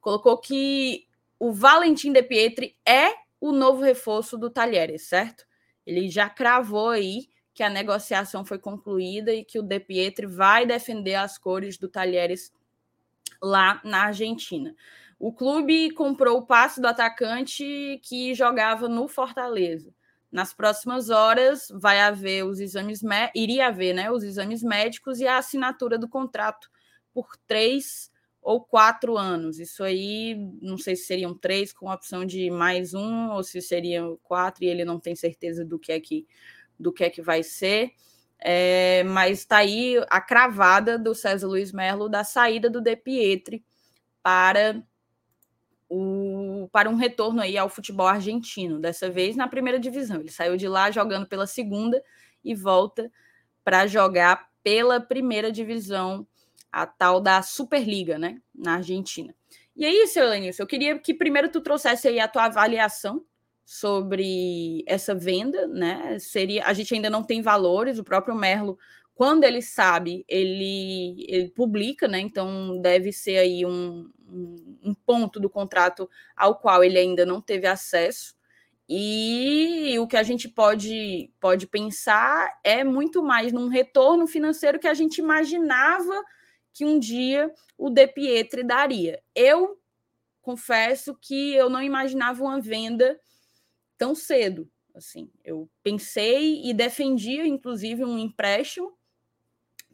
[0.00, 1.06] colocou que
[1.38, 5.46] o Valentim De Pietri é o novo reforço do Talheres, certo?
[5.86, 10.66] Ele já cravou aí que a negociação foi concluída e que o De Pietri vai
[10.66, 12.52] defender as cores do Talheres
[13.42, 14.74] lá na Argentina.
[15.18, 19.92] O clube comprou o passe do atacante que jogava no Fortaleza.
[20.30, 23.00] Nas próximas horas vai haver os exames,
[23.34, 26.70] iria haver, né, os exames médicos e a assinatura do contrato
[27.12, 29.58] por três ou quatro anos.
[29.58, 34.18] Isso aí, não sei se seriam três com opção de mais um ou se seriam
[34.22, 36.26] quatro e ele não tem certeza do que é que
[36.78, 37.90] do que é que vai ser.
[38.38, 43.64] É, mas está aí a cravada do César Luiz Merlo da saída do De Pietri
[44.22, 44.80] para
[45.88, 50.20] o, para um retorno aí ao futebol argentino, dessa vez na primeira divisão.
[50.20, 52.02] Ele saiu de lá jogando pela segunda
[52.44, 53.10] e volta
[53.64, 56.26] para jogar pela primeira divisão,
[56.70, 59.34] a tal da Superliga, né, na Argentina.
[59.74, 63.24] E aí, seu Lenilson, eu queria que primeiro tu trouxesse aí a tua avaliação
[63.64, 66.18] sobre essa venda, né?
[66.18, 68.78] Seria, a gente ainda não tem valores, o próprio Merlo
[69.18, 72.20] quando ele sabe, ele, ele publica, né?
[72.20, 77.66] Então deve ser aí um, um, ponto do contrato ao qual ele ainda não teve
[77.66, 78.36] acesso.
[78.88, 84.88] E o que a gente pode, pode pensar é muito mais num retorno financeiro que
[84.88, 86.24] a gente imaginava
[86.72, 89.22] que um dia o De Pietri daria.
[89.34, 89.78] Eu
[90.40, 93.20] confesso que eu não imaginava uma venda
[93.98, 94.70] tão cedo.
[94.94, 98.97] Assim, eu pensei e defendia, inclusive, um empréstimo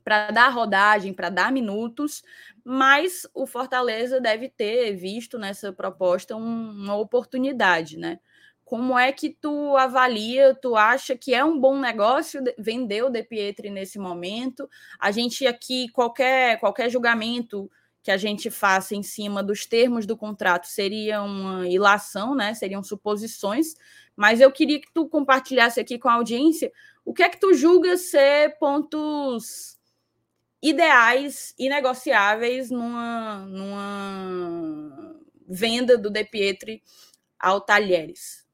[0.05, 2.23] para dar rodagem, para dar minutos,
[2.63, 8.21] mas o Fortaleza deve ter visto nessa proposta um, uma oportunidade, né?
[8.65, 10.55] Como é que tu avalia?
[10.55, 14.69] Tu acha que é um bom negócio vender o De Pietri nesse momento?
[14.99, 17.71] A gente aqui qualquer qualquer julgamento
[18.03, 22.53] que a gente faça em cima dos termos do contrato seria uma ilação, né?
[22.55, 23.75] Seriam suposições,
[24.17, 26.71] mas eu queria que tu compartilhasse aqui com a audiência
[27.05, 29.74] o que é que tu julga ser pontos
[30.65, 35.15] ideais e negociáveis numa, numa
[35.47, 36.83] venda do De Pietri
[37.39, 38.47] ao Talheres.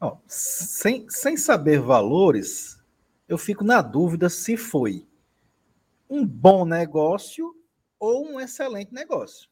[0.00, 2.82] Oh, sem, sem saber valores,
[3.28, 5.06] eu fico na dúvida se foi
[6.08, 7.54] um bom negócio
[7.98, 9.50] ou um excelente negócio.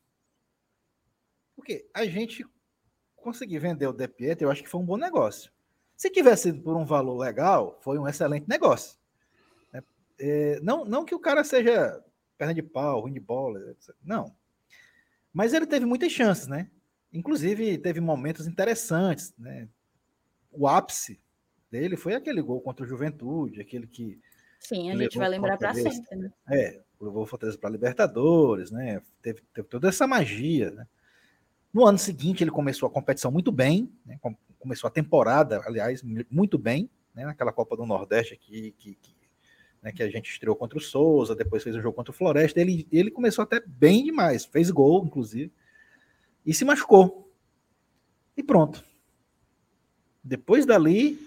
[1.55, 2.43] Porque a gente
[3.17, 5.53] conseguir vender o De Pietri, eu acho que foi um bom negócio.
[5.95, 9.01] Se tivesse sido por um valor legal, foi um excelente negócio.
[10.19, 12.03] É, não, não que o cara seja
[12.39, 13.95] perna de pau, ruim de bola, etc.
[14.05, 14.35] não.
[15.33, 16.71] Mas ele teve muitas chances, né?
[17.13, 19.69] Inclusive, teve momentos interessantes, né?
[20.51, 21.21] O ápice
[21.71, 24.21] dele foi aquele gol contra o Juventude, aquele que.
[24.61, 26.33] Sim, a gente vai lembrar para sempre, né?
[26.49, 29.01] É, levou o Fortaleza para Libertadores, né?
[29.21, 30.87] Teve, teve, toda essa magia, né?
[31.73, 34.19] No ano seguinte, ele começou a competição muito bem, né?
[34.59, 37.25] começou a temporada, aliás, muito bem, né?
[37.25, 39.15] naquela Copa do Nordeste aqui, que, que,
[39.83, 39.93] né?
[39.93, 42.61] que a gente estreou contra o Souza, depois fez o jogo contra o Floresta.
[42.61, 45.53] Ele, ele começou até bem demais, fez gol, inclusive,
[46.47, 47.30] e se machucou.
[48.37, 48.85] E pronto.
[50.22, 51.18] Depois dali,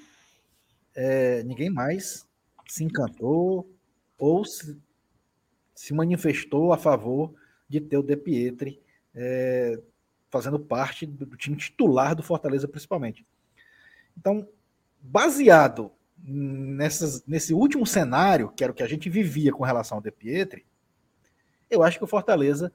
[0.95, 2.25] é, ninguém mais
[2.67, 3.69] se encantou
[4.17, 4.79] ou se,
[5.75, 7.33] se, manifestou a favor
[7.67, 8.81] de ter o De Pietri
[9.13, 9.79] é,
[10.29, 13.25] fazendo parte do, do time titular do Fortaleza, principalmente.
[14.17, 14.47] Então,
[15.01, 15.91] baseado
[16.27, 20.09] nessas, nesse último cenário, que era o que a gente vivia com relação ao De
[20.09, 20.65] Pietri,
[21.69, 22.73] eu acho que o Fortaleza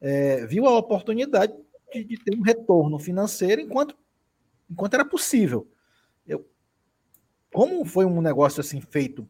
[0.00, 1.54] é, viu a oportunidade
[1.92, 3.96] de, de, ter um retorno financeiro enquanto,
[4.68, 5.68] enquanto era possível.
[6.26, 6.44] Eu,
[7.52, 9.28] como foi um negócio assim feito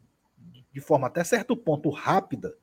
[0.71, 2.55] de forma até certo ponto rápida,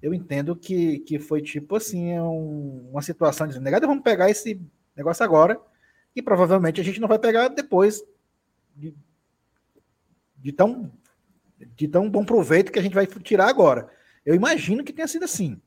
[0.00, 4.30] eu entendo que, que foi tipo assim, é um, uma situação de negada, vamos pegar
[4.30, 4.60] esse
[4.96, 5.60] negócio agora,
[6.14, 8.02] e provavelmente a gente não vai pegar depois
[8.76, 8.94] de,
[10.38, 10.90] de, tão,
[11.76, 13.90] de tão bom proveito que a gente vai tirar agora.
[14.24, 15.60] Eu imagino que tenha sido assim.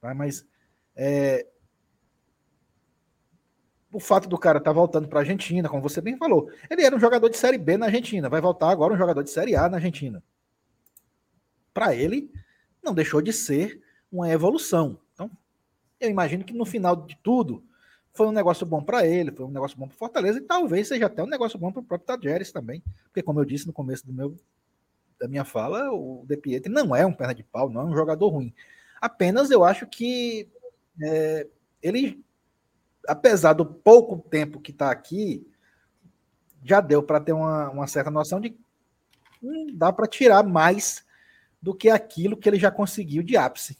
[0.00, 0.14] Tá?
[0.14, 0.46] Mas
[0.94, 1.46] é,
[3.92, 6.82] o fato do cara estar tá voltando para a Argentina, como você bem falou, ele
[6.82, 9.54] era um jogador de Série B na Argentina, vai voltar agora um jogador de Série
[9.54, 10.22] A na Argentina.
[11.74, 12.32] Para ele,
[12.82, 14.98] não deixou de ser uma evolução.
[15.12, 15.30] Então,
[16.00, 17.64] eu imagino que no final de tudo,
[18.14, 21.06] foi um negócio bom para ele, foi um negócio bom para Fortaleza e talvez seja
[21.06, 24.06] até um negócio bom para o próprio Tajeres também, porque como eu disse no começo
[24.06, 24.36] do meu
[25.18, 27.94] da minha fala, o De Pietri não é um perna de pau, não é um
[27.94, 28.52] jogador ruim.
[29.00, 30.48] Apenas eu acho que
[31.00, 31.46] é,
[31.80, 32.22] ele
[33.06, 35.46] apesar do pouco tempo que está aqui,
[36.64, 38.56] já deu para ter uma, uma, certa noção de
[39.42, 41.04] hum, dá para tirar mais
[41.60, 43.78] do que aquilo que ele já conseguiu de ápice.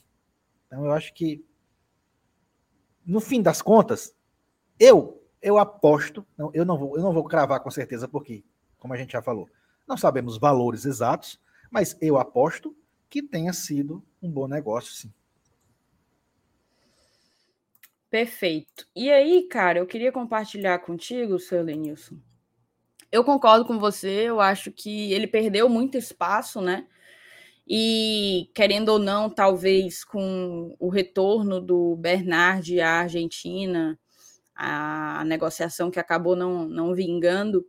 [0.67, 1.43] Então eu acho que
[3.05, 4.13] no fim das contas,
[4.79, 8.43] eu eu aposto, eu não vou eu não vou cravar com certeza porque,
[8.79, 9.49] como a gente já falou,
[9.87, 12.75] não sabemos valores exatos, mas eu aposto
[13.09, 15.13] que tenha sido um bom negócio, sim.
[18.09, 18.87] Perfeito.
[18.95, 22.15] E aí, cara, eu queria compartilhar contigo, seu Lenilson.
[23.11, 26.87] Eu concordo com você, eu acho que ele perdeu muito espaço, né?
[27.67, 33.99] E, querendo ou não, talvez com o retorno do Bernard à Argentina,
[34.55, 37.65] a negociação que acabou não, não vingando,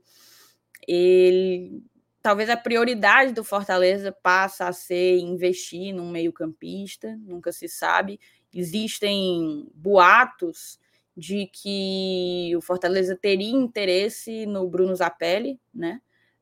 [0.87, 1.83] ele
[2.25, 8.19] talvez a prioridade do Fortaleza passa a ser investir num meio-campista, nunca se sabe,
[8.53, 10.79] existem boatos
[11.15, 16.01] de que o Fortaleza teria interesse no Bruno Zapelli, né?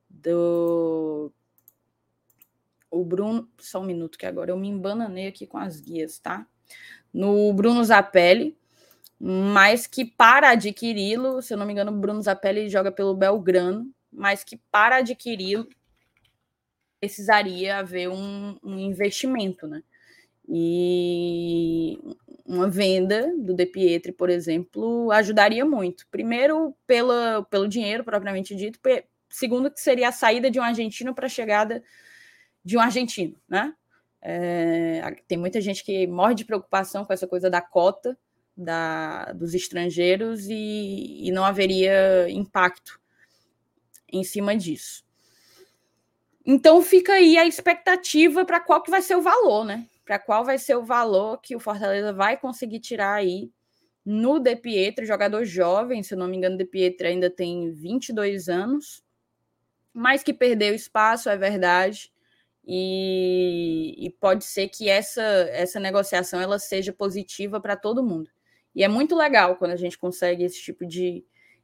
[0.09, 1.33] Do
[2.89, 6.47] o Bruno, só um minuto que agora eu me embananei aqui com as guias, tá?
[7.11, 8.57] No Bruno Zapelli,
[9.19, 14.43] mas que para adquiri-lo, se eu não me engano, Bruno Zapelli joga pelo Belgrano, mas
[14.43, 15.67] que para adquiri-lo
[16.99, 19.83] precisaria haver um, um investimento, né?
[20.47, 21.97] E
[22.45, 26.05] uma venda do De Pietri, por exemplo, ajudaria muito.
[26.11, 28.79] Primeiro, pela, pelo dinheiro propriamente dito,
[29.29, 31.83] segundo, que seria a saída de um argentino para a chegada
[32.63, 33.73] de um argentino, né?
[34.21, 38.17] É, tem muita gente que morre de preocupação com essa coisa da cota
[38.55, 42.99] da, dos estrangeiros e, e não haveria impacto
[44.11, 45.03] em cima disso.
[46.45, 49.87] Então fica aí a expectativa para qual que vai ser o valor, né?
[50.05, 53.51] para qual vai ser o valor que o Fortaleza vai conseguir tirar aí
[54.05, 58.49] no De Pietro, jogador jovem, se eu não me engano, De Pietro ainda tem 22
[58.49, 59.01] anos,
[59.93, 62.11] mas que perdeu espaço, é verdade,
[62.65, 68.29] e, e pode ser que essa, essa negociação ela seja positiva para todo mundo.
[68.75, 71.23] E é muito legal quando a gente consegue esse tipo de,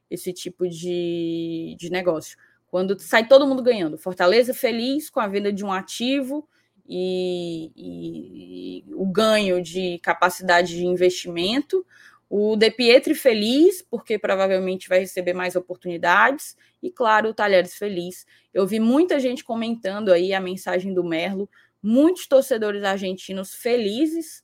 [0.10, 2.38] esse tipo de, de negócio.
[2.68, 3.98] Quando sai todo mundo ganhando.
[3.98, 6.48] Fortaleza feliz com a venda de um ativo,
[6.90, 11.86] e, e, e o ganho de capacidade de investimento.
[12.28, 16.58] O De Pietri feliz, porque provavelmente vai receber mais oportunidades.
[16.82, 18.26] E, claro, o Talheres feliz.
[18.54, 21.50] Eu vi muita gente comentando aí a mensagem do Merlo,
[21.82, 24.44] muitos torcedores argentinos felizes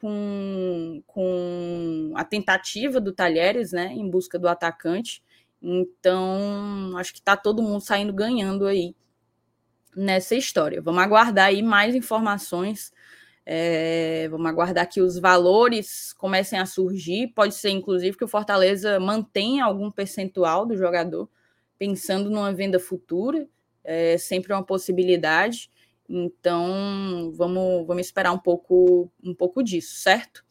[0.00, 5.22] com, com a tentativa do Talheres, né, em busca do atacante.
[5.62, 8.94] Então, acho que está todo mundo saindo ganhando aí
[9.94, 10.80] nessa história.
[10.80, 12.92] Vamos aguardar aí mais informações.
[13.44, 17.28] É, vamos aguardar que os valores comecem a surgir.
[17.34, 21.28] Pode ser, inclusive, que o Fortaleza mantenha algum percentual do jogador,
[21.78, 23.46] pensando numa venda futura.
[23.84, 25.70] É sempre uma possibilidade.
[26.12, 30.44] Então, vamos, vamos esperar um pouco, um pouco disso, certo?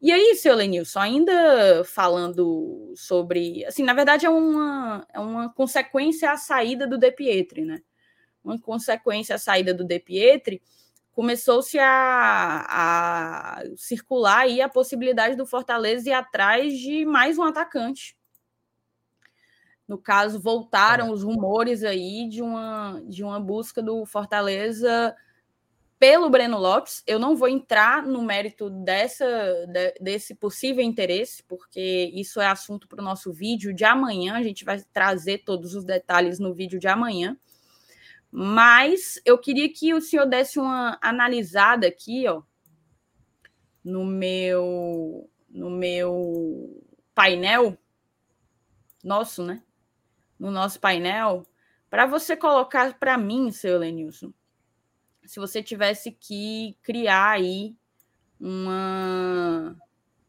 [0.00, 3.62] E aí, seu Lenilson, ainda falando sobre.
[3.66, 7.82] Assim, na verdade, é uma, é uma consequência à saída do De Pietri, né?
[8.42, 10.62] Uma consequência à saída do De Pietri,
[11.12, 18.16] começou-se a, a circular aí a possibilidade do Fortaleza ir atrás de mais um atacante.
[19.86, 21.10] No caso, voltaram é.
[21.10, 25.14] os rumores aí de uma, de uma busca do Fortaleza
[25.98, 27.02] pelo Breno Lopes.
[27.06, 29.24] Eu não vou entrar no mérito dessa,
[29.68, 34.34] de, desse possível interesse, porque isso é assunto para o nosso vídeo de amanhã.
[34.34, 37.36] A gente vai trazer todos os detalhes no vídeo de amanhã.
[38.30, 42.42] Mas eu queria que o senhor desse uma analisada aqui, ó,
[43.84, 46.82] no meu no meu
[47.14, 47.76] painel
[49.04, 49.62] nosso, né?
[50.42, 51.46] No nosso painel,
[51.88, 54.32] para você colocar para mim, seu Lenilson,
[55.24, 57.76] se você tivesse que criar aí
[58.40, 59.76] uma,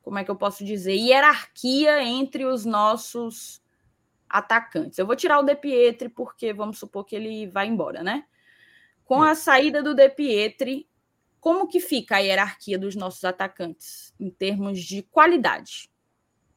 [0.03, 3.59] como é que eu posso dizer, hierarquia entre os nossos
[4.30, 4.99] atacantes.
[4.99, 8.28] Eu vou tirar o De Pietri porque vamos supor que ele vai embora, né?
[9.03, 10.88] Com a saída do De Pietri,
[11.39, 15.89] como que fica a hierarquia dos nossos atacantes em termos de qualidade?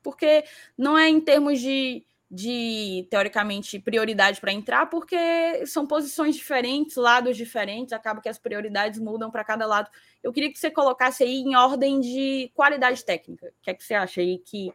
[0.03, 0.45] Porque
[0.77, 7.37] não é em termos de de, teoricamente, prioridade para entrar, porque são posições diferentes, lados
[7.37, 9.89] diferentes, acaba que as prioridades mudam para cada lado.
[10.23, 13.47] Eu queria que você colocasse aí em ordem de qualidade técnica.
[13.47, 14.73] O que é que você acha aí que,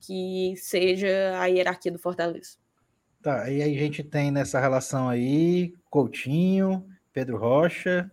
[0.00, 2.58] que seja a hierarquia do Fortaleza?
[3.22, 8.10] Tá, e aí a gente tem nessa relação aí Coutinho, Pedro Rocha.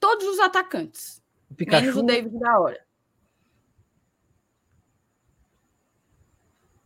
[0.00, 1.22] Todos os atacantes.
[1.48, 1.82] O Pikachu.
[1.82, 2.91] Menos o David da hora.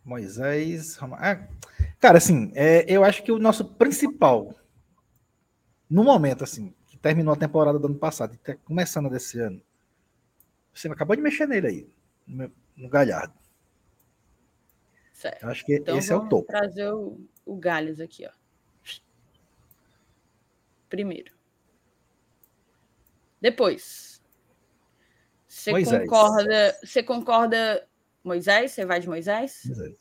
[0.07, 0.97] Moisés.
[1.03, 1.47] Ah,
[1.99, 4.55] cara, assim, é, eu acho que o nosso principal,
[5.91, 9.61] no momento, assim, que terminou a temporada do ano passado e tá começando desse ano,
[10.73, 11.91] você acabou de mexer nele aí,
[12.27, 13.35] no, no Galhardo.
[15.13, 15.43] Certo.
[15.43, 16.47] Eu acho que então, esse é o topo.
[16.47, 18.31] trazer o, o Galhos aqui, ó.
[20.89, 21.35] Primeiro.
[23.41, 24.23] Depois.
[25.49, 27.89] Você concorda, você concorda
[28.27, 28.73] Moisés?
[28.73, 29.63] Você vai de Moisés?
[29.65, 29.95] Moisés.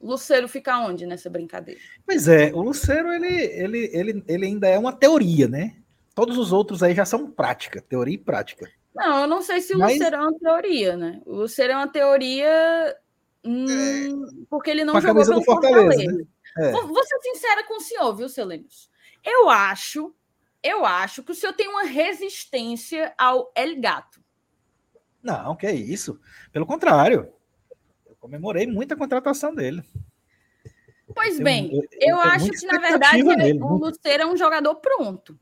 [0.00, 1.80] Luceiro fica onde nessa brincadeira?
[2.06, 5.76] Pois é, o Luceiro ele, ele, ele, ele ainda é uma teoria, né?
[6.14, 8.70] Todos os outros aí já são prática, teoria e prática.
[8.94, 9.92] Não, eu não sei se o Mas...
[9.92, 11.20] Luceiro é uma teoria, né?
[11.26, 12.96] O Luceiro é uma teoria
[13.44, 14.44] hum, é...
[14.48, 15.82] porque ele não jogou pelo Fortaleza.
[15.82, 16.12] Fortaleza.
[16.12, 16.24] Né?
[16.58, 16.70] É.
[16.72, 18.90] Vou ser sincera com o senhor, viu, seu Lemos?
[19.22, 20.14] Eu acho,
[20.62, 24.19] eu acho que o senhor tem uma resistência ao El Gato.
[25.22, 26.20] Não, que é isso.
[26.52, 27.32] Pelo contrário.
[28.06, 29.82] Eu comemorei muito a contratação dele.
[31.14, 34.76] Pois bem, eu, eu, eu acho que, na verdade, nele, o Luceiro é um jogador
[34.76, 35.38] pronto.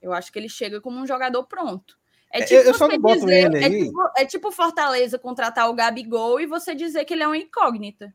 [0.00, 1.98] Eu acho que ele chega como um jogador pronto.
[2.30, 3.64] É tipo eu, boto dizer, é.
[3.64, 7.36] É tipo, é tipo Fortaleza contratar o Gabigol e você dizer que ele é uma
[7.36, 8.14] incógnita.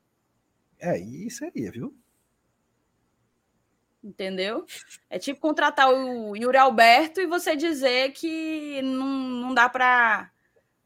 [0.80, 1.96] É, isso seria, viu?
[4.04, 4.66] Entendeu?
[5.10, 10.30] É tipo contratar o Yuri Alberto e você dizer que não, não dá para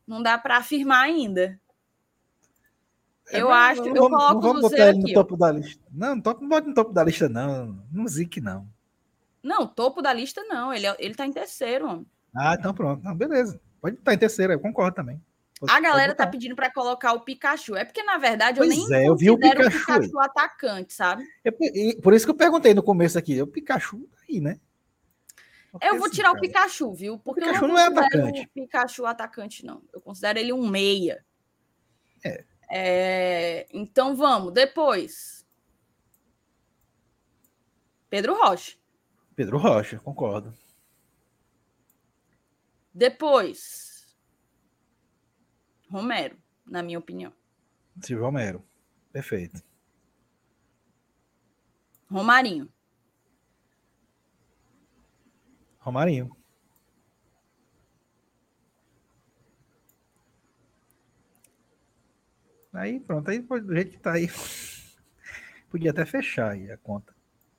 [0.07, 1.59] não dá para afirmar ainda.
[3.29, 5.37] É, eu acho, que eu vamos, coloco vamos botar ele no topo ó.
[5.37, 5.83] da lista.
[5.91, 7.83] Não, não, não bota no topo da lista, não.
[7.91, 8.65] Não zique, não.
[9.43, 10.73] Não, topo da lista, não.
[10.73, 12.07] Ele, é, ele tá em terceiro, homem.
[12.33, 13.03] Ah, então pronto.
[13.03, 13.59] Não, beleza.
[13.81, 15.21] Pode estar em terceiro, eu concordo também.
[15.67, 17.75] a galera tá pedindo para colocar o Pikachu.
[17.75, 20.93] É porque, na verdade, pois eu nem é, eu vi o Pikachu, o Pikachu atacante,
[20.93, 21.23] sabe?
[21.43, 21.51] É,
[22.01, 23.41] por isso que eu perguntei no começo aqui.
[23.41, 24.57] O Pikachu tá aí, né?
[25.81, 27.19] Eu vou tirar o Pikachu, viu?
[27.19, 28.41] Porque o Pikachu eu não, não é atacante.
[28.41, 29.83] O Pikachu atacante, não.
[29.93, 31.25] Eu considero ele um meia.
[32.23, 32.45] É.
[32.69, 33.67] é.
[33.71, 35.45] Então vamos, depois.
[38.09, 38.77] Pedro Rocha.
[39.35, 40.53] Pedro Rocha, concordo.
[42.93, 44.07] Depois.
[45.89, 47.31] Romero, na minha opinião.
[48.01, 48.63] Silvio Romero.
[49.11, 49.63] Perfeito.
[52.09, 52.71] Romarinho.
[55.87, 56.35] Romarinho.
[62.73, 64.27] Aí pronto, aí do jeito que tá aí.
[65.71, 67.15] Podia até fechar aí a conta.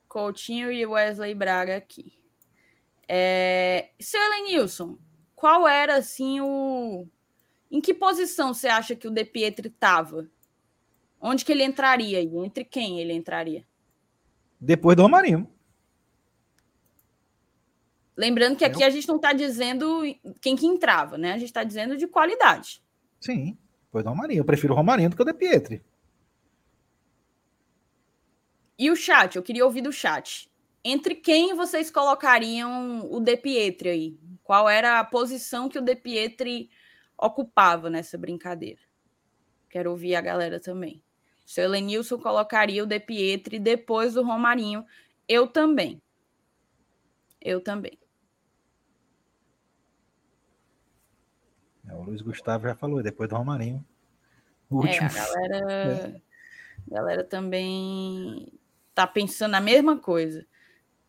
[0.06, 2.18] Coutinho e Wesley Braga aqui.
[3.08, 3.90] É...
[3.98, 4.98] Seu Elenilson,
[5.34, 7.08] qual era assim o.
[7.70, 10.28] Em que posição você acha que o De Pietri estava
[11.20, 12.20] Onde que ele entraria?
[12.20, 13.66] E entre quem ele entraria?
[14.60, 15.50] Depois do Romarinho.
[18.18, 20.02] Lembrando que aqui a gente não está dizendo
[20.42, 21.34] quem que entrava, né?
[21.34, 22.82] A gente está dizendo de qualidade.
[23.20, 24.40] Sim, depois do Romarinho.
[24.40, 25.80] Eu prefiro o Romarinho do que o De Pietri.
[28.76, 29.36] E o chat?
[29.36, 30.50] Eu queria ouvir do chat.
[30.82, 34.18] Entre quem vocês colocariam o De Pietri aí?
[34.42, 36.70] Qual era a posição que o De Pietri
[37.16, 38.80] ocupava nessa brincadeira?
[39.70, 41.00] Quero ouvir a galera também.
[41.46, 44.84] O seu Elenilson colocaria o De Pietri depois do Romarinho.
[45.28, 46.02] Eu também.
[47.40, 47.96] Eu também.
[51.94, 53.84] O Luiz Gustavo já falou, depois do Romarinho.
[54.70, 54.94] O último.
[54.94, 56.20] É, a galera, é.
[56.88, 58.52] galera também
[58.94, 60.44] tá pensando a mesma coisa.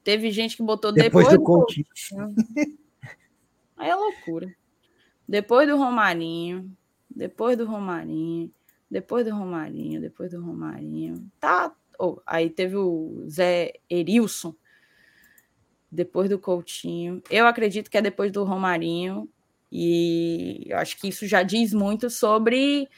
[0.04, 1.86] Teve gente que botou depois, depois do, do Coutinho.
[3.78, 4.54] Aí é loucura.
[5.28, 6.76] Depois do Romarinho,
[7.10, 8.52] depois do Romarinho,
[8.90, 11.30] depois do Romarinho, depois do Romarinho.
[11.40, 11.74] Tá.
[11.98, 14.56] Oh, aí teve o Zé Erilson,
[15.92, 17.22] depois do Coutinho.
[17.30, 19.30] Eu acredito que é depois do Romarinho.
[19.72, 22.90] E eu acho que isso já diz muito sobre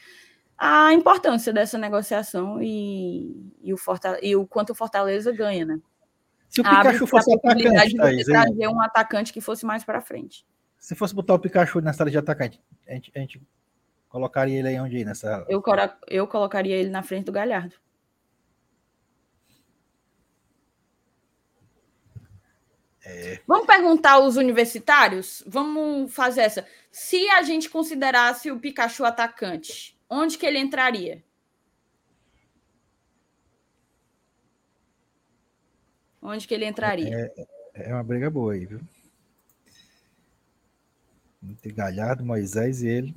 [0.58, 3.78] a importância dessa negociação e, e, o,
[4.22, 5.80] e o quanto o Fortaleza ganha, né?
[6.48, 10.46] Se o Pikachu fosse atacante, Thaís, trazer um atacante que fosse mais para frente.
[10.78, 13.42] Se fosse botar o Pikachu nessa sala de atacante, a gente, a gente
[14.10, 15.46] colocaria ele aí onde nessa.
[15.48, 15.64] Eu,
[16.08, 17.76] eu colocaria ele na frente do Galhardo.
[23.04, 23.40] É...
[23.48, 25.44] Vamos perguntar aos universitários?
[25.48, 26.68] Vamos fazer essa.
[26.92, 31.24] Se a gente considerasse o Pikachu atacante, onde que ele entraria?
[36.22, 37.34] Onde que ele entraria?
[37.36, 38.80] É, é uma briga boa aí, viu?
[41.42, 43.16] Entre Galhardo, Moisés e ele.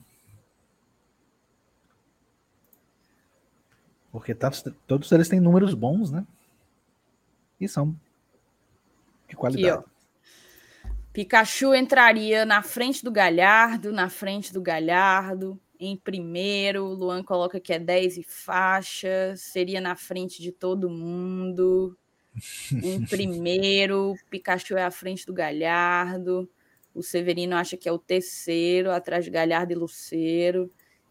[4.10, 4.50] Porque tá,
[4.86, 6.24] todos eles têm números bons, né?
[7.60, 7.94] E são
[9.28, 9.78] de qualidade.
[9.78, 9.94] Aqui,
[11.14, 16.86] Pikachu entraria na frente do Galhardo, na frente do Galhardo, em primeiro.
[16.86, 21.96] Luan coloca que é 10 e faixa, seria na frente de todo mundo.
[22.82, 26.50] Em primeiro, Pikachu é à frente do Galhardo.
[26.92, 30.68] O Severino acha que é o terceiro, atrás de Galhardo e Luceiro.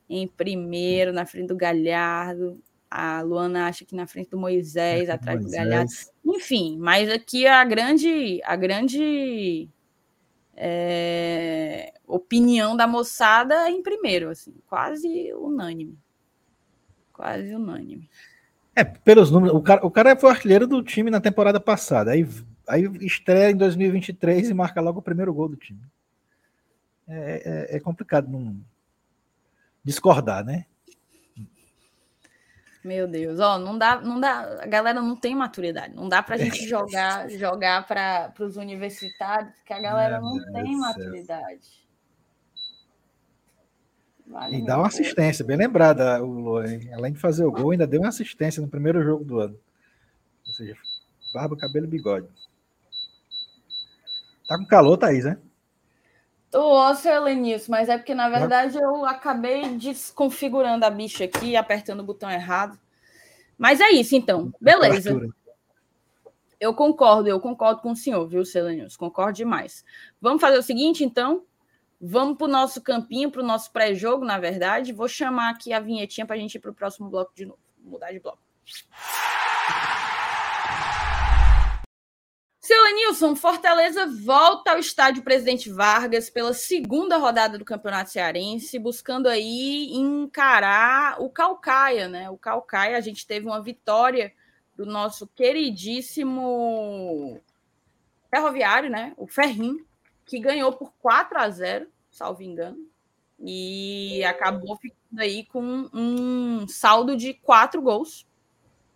[0.09, 2.61] Em primeiro, na frente do Galhardo.
[2.95, 5.63] A Luana acha que na frente do Moisés, atrás Moisés.
[5.63, 5.91] do Galhardo.
[6.25, 9.67] Enfim, mas aqui a grande, a grande
[10.55, 15.97] é, opinião da moçada em primeiro, assim, quase unânime.
[17.11, 18.09] Quase unânime.
[18.75, 22.11] É, pelos números, o cara, o cara foi artilheiro do time na temporada passada.
[22.11, 22.27] Aí
[22.67, 25.81] Aí estreia em 2023 e marca logo o primeiro gol do time.
[27.07, 28.57] É, é, é complicado não
[29.83, 30.65] discordar, né?
[32.83, 36.35] Meu Deus, ó, não dá, não dá, a galera não tem maturidade, não dá pra
[36.35, 41.83] gente jogar, jogar para os universitários, que a galera não tem maturidade.
[44.27, 46.79] Vale e dá uma assistência, bem lembrada, o Luan.
[46.93, 49.57] Além de fazer o gol, ainda deu uma assistência no primeiro jogo do ano.
[50.45, 50.75] Ou seja,
[51.33, 52.27] barba, cabelo e bigode.
[54.47, 55.37] Tá com calor, Thaís, né?
[56.53, 62.01] Tô, seu Lenilson, mas é porque, na verdade, eu acabei desconfigurando a bicha aqui, apertando
[62.01, 62.79] o botão errado.
[63.57, 64.53] Mas é isso, então.
[64.61, 65.19] Beleza.
[66.59, 68.95] Eu concordo, eu concordo com o senhor, viu, Selenius?
[68.95, 69.83] Concordo demais.
[70.21, 71.43] Vamos fazer o seguinte, então.
[71.99, 74.93] Vamos para o nosso campinho, para o nosso pré-jogo, na verdade.
[74.93, 77.57] Vou chamar aqui a vinhetinha para a gente ir para o próximo bloco de novo.
[77.81, 78.37] Vou mudar de bloco.
[82.65, 89.27] Seu Lenilson, Fortaleza volta ao estádio Presidente Vargas pela segunda rodada do Campeonato Cearense, buscando
[89.27, 92.29] aí encarar o Calcaia, né?
[92.29, 94.33] O Calcaia, a gente teve uma vitória
[94.77, 97.37] do nosso queridíssimo
[98.29, 99.13] Ferroviário, né?
[99.17, 99.85] O Ferrim,
[100.25, 102.77] que ganhou por 4 a 0, salvo engano,
[103.41, 108.25] e acabou ficando aí com um saldo de quatro gols,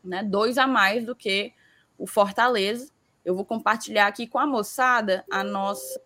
[0.02, 0.24] né?
[0.24, 1.52] Dois a mais do que
[1.98, 2.96] o Fortaleza
[3.28, 6.02] eu vou compartilhar aqui com a moçada a nossa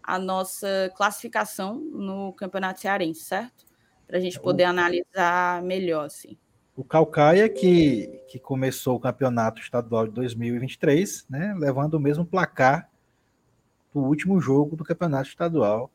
[0.00, 3.66] a nossa classificação no Campeonato Cearense, certo?
[4.06, 6.38] Para a gente poder analisar melhor, assim.
[6.74, 12.88] O Calcaia, que, que começou o campeonato estadual de 2023, né, levando o mesmo placar
[13.92, 15.90] do último jogo do campeonato estadual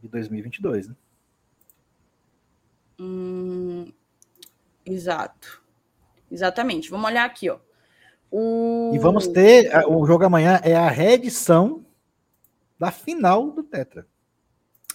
[0.00, 0.88] de 2022.
[0.88, 0.94] Né?
[3.00, 3.92] Hum,
[4.86, 5.60] exato.
[6.30, 6.88] Exatamente.
[6.88, 7.58] Vamos olhar aqui, ó.
[8.30, 8.92] O...
[8.94, 9.70] E vamos ter.
[9.88, 11.84] O jogo amanhã é a reedição
[12.78, 14.06] da final do Tetra.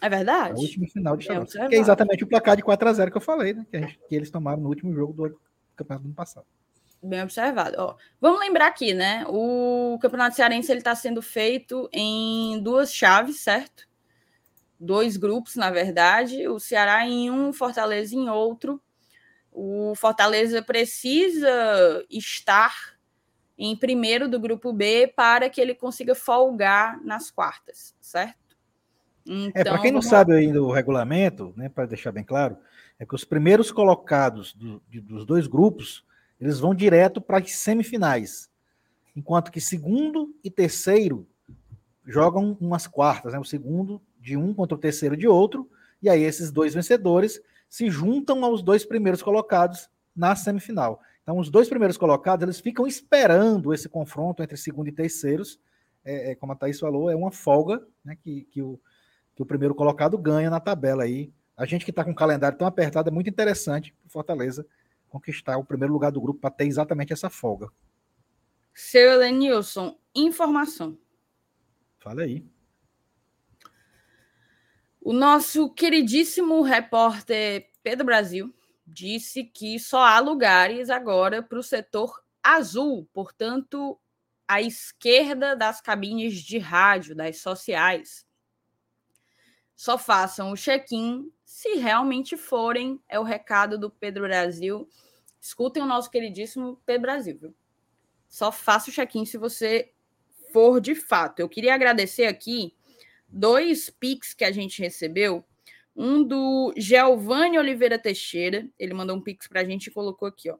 [0.01, 0.59] É verdade.
[0.59, 1.65] A última final de estadual.
[1.65, 3.65] É que é exatamente o placar de 4 a 0 que eu falei, né?
[3.71, 5.39] Que, gente, que eles tomaram no último jogo do
[5.75, 6.45] campeonato do ano passado.
[7.01, 7.75] Bem observado.
[7.77, 9.25] Ó, vamos lembrar aqui, né?
[9.27, 13.87] O Campeonato Cearense ele está sendo feito em duas chaves, certo?
[14.79, 16.47] Dois grupos, na verdade.
[16.47, 18.81] O Ceará em um, Fortaleza em outro.
[19.51, 22.92] O Fortaleza precisa estar
[23.65, 28.57] em primeiro do grupo B para que ele consiga folgar nas quartas, certo?
[29.25, 32.57] Então, é, para quem não sabe ainda o regulamento, né, para deixar bem claro,
[32.99, 36.03] é que os primeiros colocados do, de, dos dois grupos
[36.41, 38.49] eles vão direto para as semifinais,
[39.15, 41.25] enquanto que segundo e terceiro
[42.05, 43.39] jogam umas quartas, né?
[43.39, 45.69] O segundo de um contra o terceiro de outro,
[46.01, 51.01] e aí esses dois vencedores se juntam aos dois primeiros colocados na semifinal.
[51.23, 55.59] Então, os dois primeiros colocados eles ficam esperando esse confronto entre segundo e terceiros.
[56.03, 58.79] É, é, como a Thaís falou, é uma folga né, que, que, o,
[59.33, 61.31] que o primeiro colocado ganha na tabela aí.
[61.55, 64.65] A gente que está com o calendário tão apertado é muito interessante para Fortaleza
[65.07, 67.69] conquistar o primeiro lugar do grupo para ter exatamente essa folga.
[68.73, 70.97] Seu Elenilson, informação.
[71.99, 72.43] Fala aí.
[74.99, 78.53] O nosso queridíssimo repórter Pedro Brasil
[78.93, 83.99] disse que só há lugares agora para o setor azul, portanto,
[84.47, 88.25] à esquerda das cabines de rádio, das sociais.
[89.75, 94.87] Só façam o check-in se realmente forem, é o recado do Pedro Brasil.
[95.41, 97.55] Escutem o nosso queridíssimo Pedro Brasil, viu?
[98.29, 99.91] Só faça o check-in se você
[100.51, 101.39] for de fato.
[101.39, 102.75] Eu queria agradecer aqui
[103.27, 105.43] dois pics que a gente recebeu.
[105.95, 110.49] Um do Giovanni Oliveira Teixeira, ele mandou um pix para a gente e colocou aqui,
[110.49, 110.57] ó.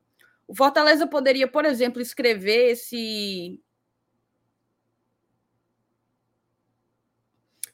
[0.48, 3.60] O Fortaleza poderia, por exemplo, escrever esse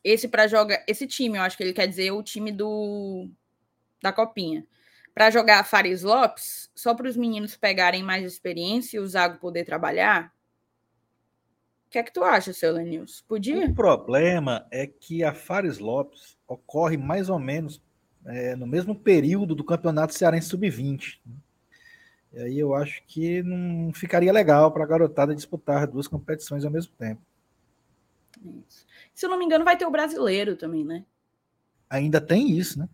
[0.03, 3.29] esse para jogar esse time, eu acho que ele quer dizer o time do
[4.01, 4.65] da copinha.
[5.13, 9.65] Para jogar Fares Lopes, só para os meninos pegarem mais experiência e o Zago poder
[9.65, 10.33] trabalhar.
[11.89, 13.23] O que é que tu acha, seu Lenils?
[13.27, 13.65] Podia?
[13.65, 17.81] O problema é que a Fares Lopes ocorre mais ou menos
[18.27, 21.19] é, no mesmo período do Campeonato Cearense Sub-20.
[22.31, 26.69] E aí eu acho que não ficaria legal para a garotada disputar duas competições ao
[26.69, 27.23] mesmo tempo.
[28.67, 28.85] Isso.
[29.11, 31.03] Se eu não me engano, vai ter o brasileiro também, né?
[31.89, 32.87] Ainda tem isso, né?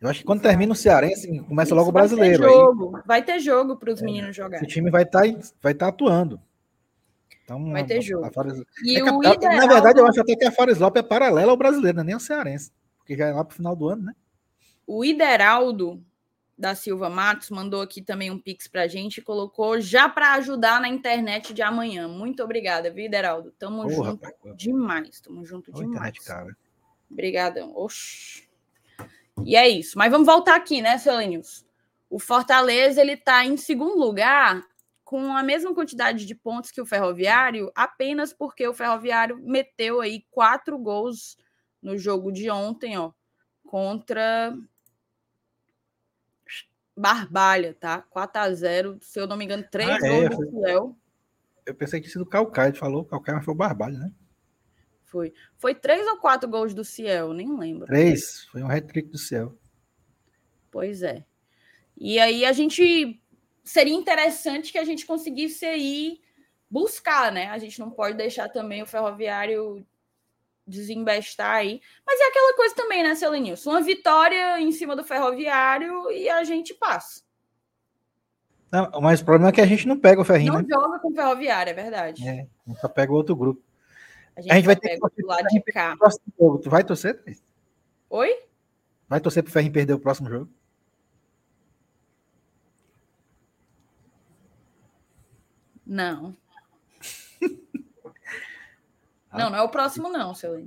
[0.00, 2.44] Eu acho que quando termina o Cearense, começa isso, logo o brasileiro.
[2.44, 3.02] Vai ter jogo, aí.
[3.04, 4.64] vai ter jogo para os é, meninos jogarem.
[4.64, 6.40] O time vai estar tá, vai tá atuando.
[7.44, 8.30] Então, vai ter jogo.
[8.32, 8.60] Fares...
[8.60, 9.20] é ideal...
[9.20, 12.06] Na verdade, eu acho até que a Fares Lopes é paralela ao brasileiro, não é
[12.06, 12.72] nem ao cearense.
[12.98, 14.14] Porque já é lá para o final do ano, né?
[14.86, 16.02] O Ideraldo
[16.56, 20.34] da Silva Matos mandou aqui também um pix para a gente e colocou já para
[20.34, 22.06] ajudar na internet de amanhã.
[22.06, 23.52] Muito obrigada, viu, Ideraldo?
[23.58, 24.56] Tamo Porra, junto rapaz.
[24.56, 25.20] demais.
[25.20, 25.90] Tamo junto Ô, demais.
[25.96, 26.56] Internet, cara.
[27.10, 27.72] Obrigadão.
[27.74, 28.48] Oxi.
[29.44, 29.98] E é isso.
[29.98, 31.66] Mas vamos voltar aqui, né, Selenius?
[32.08, 34.62] O Fortaleza ele está em segundo lugar
[35.12, 40.24] com a mesma quantidade de pontos que o Ferroviário, apenas porque o Ferroviário meteu aí
[40.30, 41.36] quatro gols
[41.82, 43.12] no jogo de ontem, ó,
[43.66, 44.56] contra
[46.96, 48.00] Barbalha, tá?
[48.00, 50.98] 4 a 0 se eu não me engano, três ah, gols é, do Fiel.
[51.66, 54.10] Eu pensei que tinha sido o Calcaia, falou Calcaia, mas foi o Barbalha, né?
[55.04, 55.34] Foi.
[55.58, 57.84] Foi três ou quatro gols do Ciel, nem lembro.
[57.84, 59.58] Três, foi um hat-trick do Ciel.
[60.70, 61.26] Pois é.
[61.98, 63.21] E aí a gente
[63.64, 66.20] seria interessante que a gente conseguisse aí
[66.70, 67.48] buscar, né?
[67.48, 69.86] A gente não pode deixar também o ferroviário
[70.66, 71.80] desembestar aí.
[72.06, 73.70] Mas é aquela coisa também, né, Celenilson?
[73.70, 77.22] Uma vitória em cima do Ferroviário e a gente passa.
[78.70, 80.54] Não, mas o problema é que a gente não pega o Ferrinho.
[80.54, 80.66] Não né?
[80.70, 82.26] joga com o Ferroviário, é verdade.
[82.26, 83.62] É, a gente só pega outro grupo.
[84.34, 85.96] A gente, a gente vai ter que torcer lado de cá.
[86.40, 86.58] Jogo.
[86.58, 87.22] Tu vai torcer?
[88.08, 88.34] Oi?
[89.06, 90.50] Vai torcer pro Ferrinho perder o próximo jogo?
[95.92, 96.34] Não.
[99.30, 100.58] Não, não é o próximo, não, seu.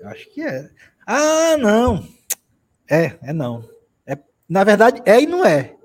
[0.00, 0.70] Eu acho que é.
[1.04, 2.06] Ah, não.
[2.88, 3.68] É, é não.
[4.06, 4.16] É,
[4.48, 5.76] na verdade, é e não é.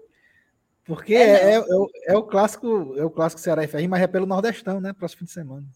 [0.84, 4.04] Porque é, é, é, o, é, o clássico, é o clássico Ceará e Ferrinho, mas
[4.04, 4.94] é pelo Nordestão, né?
[4.94, 5.68] Próximo fim de semana.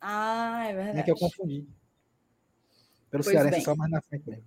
[0.00, 0.98] Ah, é verdade.
[1.00, 1.66] É que eu confundi.
[3.10, 4.44] Pelo pois Cearense, só mais na frente mesmo.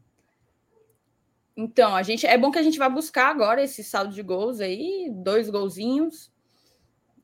[1.58, 4.60] Então, a gente é bom que a gente vá buscar agora esse saldo de gols
[4.60, 6.32] aí, dois golzinhos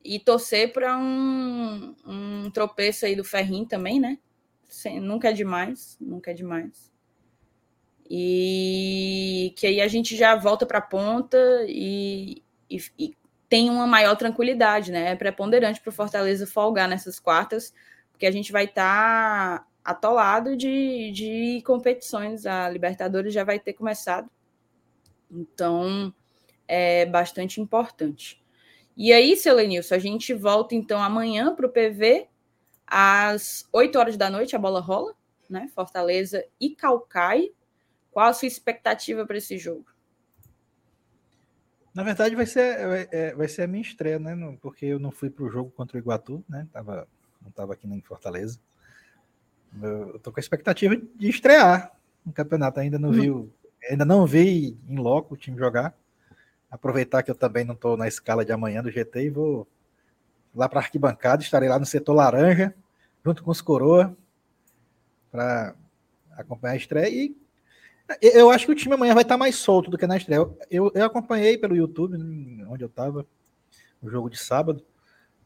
[0.04, 4.18] e torcer para um, um tropeço aí do Ferrinho também, né?
[4.64, 6.90] Sem, nunca é demais, nunca é demais.
[8.08, 13.16] E que aí a gente já volta para a ponta e, e, e,
[13.48, 15.10] tem uma maior tranquilidade, né?
[15.10, 17.72] É preponderante para o Fortaleza folgar nessas quartas,
[18.10, 22.46] porque a gente vai estar tá atolado de, de competições.
[22.46, 24.30] A Libertadores já vai ter começado.
[25.30, 26.14] Então,
[26.68, 28.42] é bastante importante.
[28.96, 32.28] E aí, seu Lenilson, a gente volta então amanhã para o PV,
[32.86, 35.14] às 8 horas da noite, a bola rola,
[35.48, 35.70] né?
[35.74, 37.50] Fortaleza e Calcaia.
[38.10, 39.86] Qual a sua expectativa para esse jogo?
[41.94, 44.36] Na verdade, vai ser, é, vai ser a minha estreia, né?
[44.60, 46.66] Porque eu não fui para o jogo contra o Iguatu, né?
[46.70, 47.08] Tava,
[47.40, 48.58] não estava aqui em Fortaleza.
[49.80, 51.92] Eu tô com a expectativa de estrear
[52.24, 52.80] no campeonato.
[52.80, 53.32] Ainda não vi,
[53.88, 55.94] ainda não vi em loco o time jogar.
[56.70, 59.66] Aproveitar que eu também não estou na escala de amanhã do GT e vou
[60.54, 61.42] lá para arquibancada.
[61.42, 62.74] Estarei lá no setor laranja,
[63.24, 64.16] junto com os coroa,
[65.30, 65.74] para
[66.32, 67.08] acompanhar a estreia.
[67.08, 67.36] E
[68.20, 70.48] eu acho que o time amanhã vai estar mais solto do que na estreia.
[70.70, 72.16] Eu, eu acompanhei pelo YouTube,
[72.68, 73.26] onde eu estava,
[74.02, 74.84] o jogo de sábado.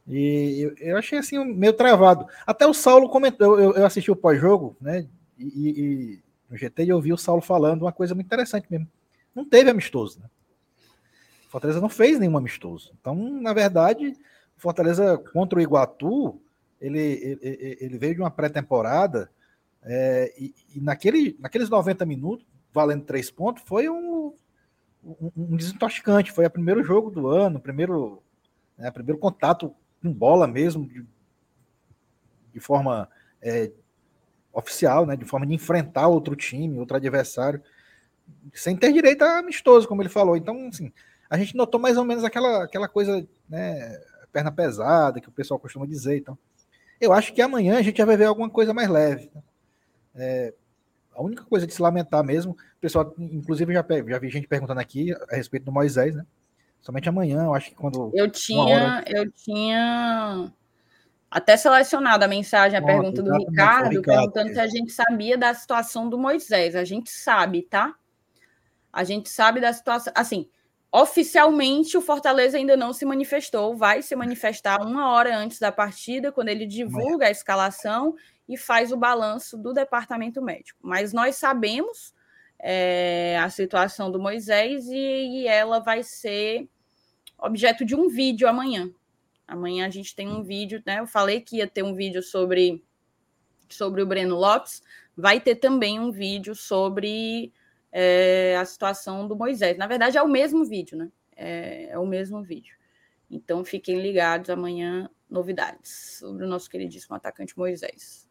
[0.09, 2.27] E eu, achei assim meio travado.
[2.47, 5.07] Até o Saulo comentou, eu, eu assisti o pós-jogo, né?
[5.37, 8.87] E, e, no GT eu vi o Saulo falando uma coisa muito interessante mesmo.
[9.35, 10.31] Não teve amistoso, né?
[11.49, 12.93] Fortaleza não fez nenhum amistoso.
[13.01, 14.17] Então, na verdade,
[14.57, 16.41] Fortaleza contra o Iguatu,
[16.81, 19.31] ele, ele, ele veio de uma pré-temporada
[19.83, 24.35] é, e, e, naquele, naqueles 90 minutos, valendo três pontos, foi um,
[25.03, 26.33] um, um desintoxicante.
[26.33, 28.23] Foi o primeiro jogo do ano, primeiro,
[28.77, 29.75] né, primeiro contato
[30.07, 31.05] com bola mesmo, de,
[32.53, 33.09] de forma
[33.43, 33.71] é,
[34.53, 37.61] oficial, né, de forma de enfrentar outro time, outro adversário,
[38.55, 40.37] sem ter direito a amistoso, como ele falou.
[40.37, 40.93] Então, assim,
[41.29, 44.01] a gente notou mais ou menos aquela, aquela coisa, né,
[44.33, 46.19] perna pesada, que o pessoal costuma dizer.
[46.19, 46.39] Então,
[47.01, 49.31] eu acho que amanhã a gente já vai ver alguma coisa mais leve.
[49.35, 49.43] Né?
[50.15, 50.55] É,
[51.13, 54.81] a única coisa de se lamentar mesmo, o pessoal, inclusive, já, já vi gente perguntando
[54.81, 56.25] aqui a respeito do Moisés, né?
[56.81, 58.11] Somente amanhã, eu acho que quando.
[58.15, 59.05] Eu tinha, hora...
[59.07, 60.53] eu tinha
[61.31, 64.55] até selecionado a mensagem, a Nossa, pergunta do Ricardo, Ricardo, perguntando é.
[64.55, 66.77] se a gente sabia da situação do Moisés.
[66.77, 67.95] A gente sabe, tá?
[68.93, 70.13] A gente sabe da situação.
[70.17, 70.49] Assim,
[70.91, 76.33] oficialmente o Fortaleza ainda não se manifestou, vai se manifestar uma hora antes da partida,
[76.33, 78.15] quando ele divulga a escalação
[78.49, 80.79] e faz o balanço do departamento médico.
[80.83, 82.15] Mas nós sabemos
[82.59, 86.69] é, a situação do Moisés e, e, ela vai ser
[87.39, 88.91] objeto de um vídeo amanhã.
[89.47, 91.01] Amanhã a gente tem um vídeo, né?
[91.01, 92.83] Eu falei que ia ter um vídeo sobre,
[93.69, 94.83] sobre o Breno Lopes,
[95.17, 97.53] vai ter também um vídeo sobre
[97.93, 99.77] é, a situação do Moisés.
[99.79, 101.11] Na verdade, é o mesmo vídeo, né?
[101.37, 102.75] É, é o mesmo vídeo.
[103.31, 108.29] Então fiquem ligados amanhã, novidades sobre o nosso queridíssimo atacante Moisés.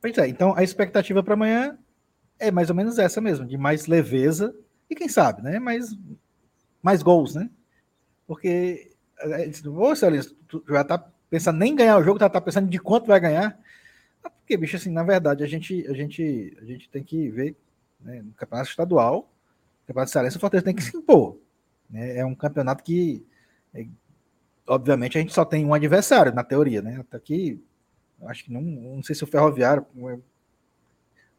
[0.00, 1.78] Pois é, então a expectativa para amanhã
[2.38, 4.54] é mais ou menos essa mesmo, de mais leveza
[4.88, 5.58] e quem sabe, né?
[5.58, 5.96] Mais,
[6.82, 7.50] mais gols, né?
[8.26, 8.92] Porque,
[9.64, 10.98] você é, tu já tá
[11.30, 13.58] pensando nem em ganhar o jogo, tá, tá pensando de quanto vai ganhar.
[14.22, 17.56] Ah, porque, bicho, assim, na verdade, a gente, a gente, a gente tem que ver
[18.00, 19.32] né, no campeonato estadual,
[19.82, 21.38] no campeonato cearense, o Fortaleza tem que se impor.
[21.88, 22.18] Né?
[22.18, 23.24] É um campeonato que,
[23.74, 23.86] é,
[24.66, 26.98] obviamente, a gente só tem um adversário, na teoria, né?
[27.00, 27.60] Até que
[28.24, 29.84] Acho que não, não sei se o Ferroviário,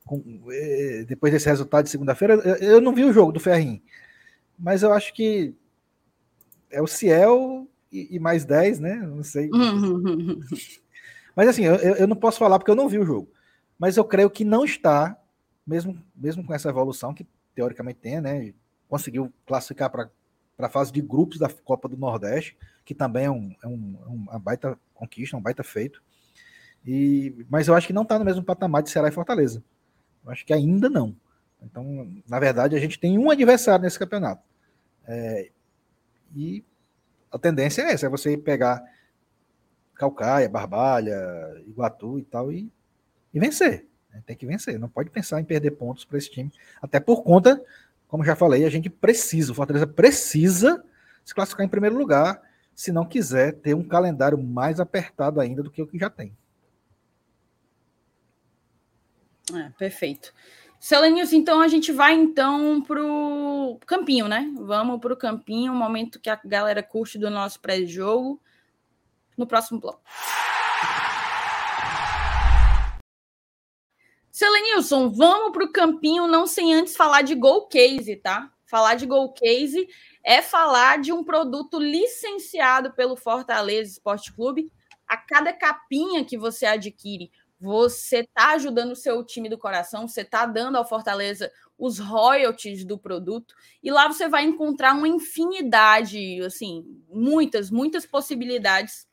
[0.07, 3.81] com, é, depois desse resultado de segunda-feira, eu não vi o jogo do Ferrinho,
[4.57, 5.53] mas eu acho que
[6.71, 8.95] é o Ciel e, e mais 10, né?
[8.95, 9.49] Não sei.
[11.35, 13.31] mas assim, eu, eu não posso falar porque eu não vi o jogo.
[13.77, 15.15] Mas eu creio que não está,
[15.65, 18.53] mesmo, mesmo com essa evolução que teoricamente tem, né?
[18.87, 20.09] Conseguiu classificar para
[20.57, 24.07] a fase de grupos da Copa do Nordeste, que também é, um, é, um, é
[24.07, 26.01] uma baita conquista, um baita feito.
[26.85, 29.63] E, mas eu acho que não está no mesmo patamar de Ceará e Fortaleza.
[30.27, 31.15] Acho que ainda não.
[31.61, 34.43] Então, na verdade, a gente tem um adversário nesse campeonato.
[35.07, 35.49] É,
[36.35, 36.63] e
[37.31, 38.83] a tendência é essa, é você pegar
[39.95, 41.17] Calcaia, Barbalha,
[41.67, 42.71] Iguatu e tal e,
[43.33, 43.87] e vencer.
[44.13, 44.21] Né?
[44.25, 44.79] Tem que vencer.
[44.79, 46.51] Não pode pensar em perder pontos para esse time.
[46.81, 47.61] Até por conta,
[48.07, 50.83] como já falei, a gente precisa, o Fortaleza precisa
[51.25, 52.41] se classificar em primeiro lugar,
[52.73, 56.31] se não quiser ter um calendário mais apertado ainda do que o que já tem.
[59.53, 60.33] É, perfeito.
[60.79, 64.51] Selenius, então a gente vai então para o campinho, né?
[64.57, 68.39] Vamos para o campinho, o momento que a galera curte do nosso pré-jogo,
[69.35, 70.01] no próximo bloco.
[74.31, 78.51] Selenilson, vamos para o campinho, não sem antes falar de Gol Case, tá?
[78.67, 79.87] Falar de Gol Case
[80.23, 84.71] é falar de um produto licenciado pelo Fortaleza Esporte Clube.
[85.07, 90.21] A cada capinha que você adquire, você está ajudando o seu time do coração, você
[90.21, 93.53] está dando ao Fortaleza os royalties do produto,
[93.83, 99.07] e lá você vai encontrar uma infinidade, assim, muitas, muitas possibilidades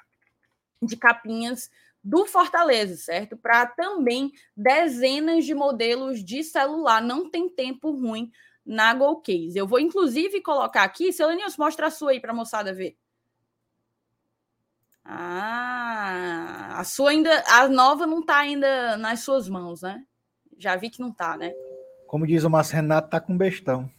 [0.83, 1.71] de capinhas
[2.03, 3.37] do Fortaleza, certo?
[3.37, 7.01] Para também dezenas de modelos de celular.
[7.01, 8.31] Não tem tempo ruim
[8.65, 9.57] na Golcase.
[9.57, 11.13] Eu vou, inclusive, colocar aqui.
[11.13, 12.97] Selenius, mostra a sua aí para a moçada ver.
[15.05, 17.45] Ah, a sua ainda.
[17.47, 20.05] A nova não está ainda nas suas mãos, né?
[20.57, 21.53] Já vi que não está, né?
[22.07, 23.91] Como diz o Márcio Renato, tá com bestão.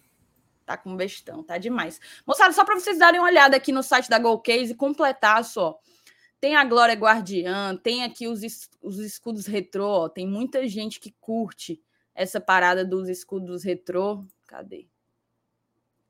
[0.66, 2.00] Tá com bestão, tá demais.
[2.26, 5.80] Moçada, só para vocês darem uma olhada aqui no site da Golcase e completar só.
[6.40, 8.42] Tem a Glória Guardiã, tem aqui os,
[8.82, 9.88] os escudos retrô.
[9.88, 10.10] Ó.
[10.10, 11.82] Tem muita gente que curte
[12.16, 14.24] essa parada dos escudos retrô.
[14.48, 14.88] Cadê?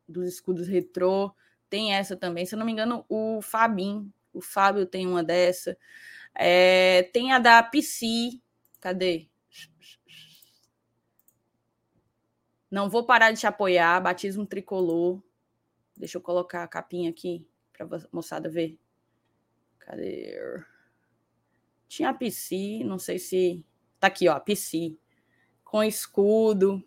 [0.07, 1.33] Dos escudos retrô.
[1.69, 2.45] Tem essa também.
[2.45, 4.11] Se eu não me engano, o Fabim.
[4.35, 5.77] O Fábio tem uma dessa.
[6.35, 8.39] É, tem a da PC.
[8.79, 9.29] Cadê?
[12.69, 14.01] Não vou parar de te apoiar.
[14.01, 15.23] Batismo tricolor.
[15.95, 18.77] Deixa eu colocar a capinha aqui para moçada ver.
[19.79, 20.37] Cadê?
[21.87, 23.65] Tinha a PC, não sei se.
[23.99, 24.97] Tá aqui, ó, a PC.
[25.63, 26.83] Com escudo.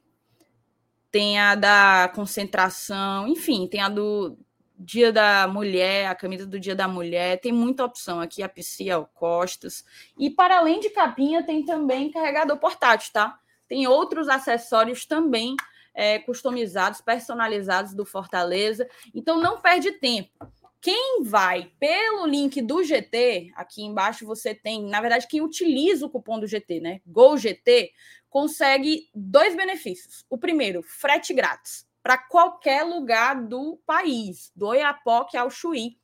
[1.11, 4.39] Tem a da concentração, enfim, tem a do
[4.79, 9.07] Dia da Mulher, a camisa do Dia da Mulher, tem muita opção aqui, a o
[9.07, 9.85] Costas.
[10.17, 13.37] E para além de capinha, tem também carregador portátil, tá?
[13.67, 15.57] Tem outros acessórios também
[15.93, 18.89] é, customizados, personalizados do Fortaleza.
[19.13, 20.31] Então não perde tempo.
[20.81, 26.11] Quem vai pelo link do GT, aqui embaixo você tem, na verdade, quem utiliza o
[26.11, 27.01] cupom do GT, né?
[27.05, 27.91] GOLGT,
[28.31, 30.25] consegue dois benefícios.
[30.31, 35.99] O primeiro, frete grátis para qualquer lugar do país, do Oiapoque ao Chuí.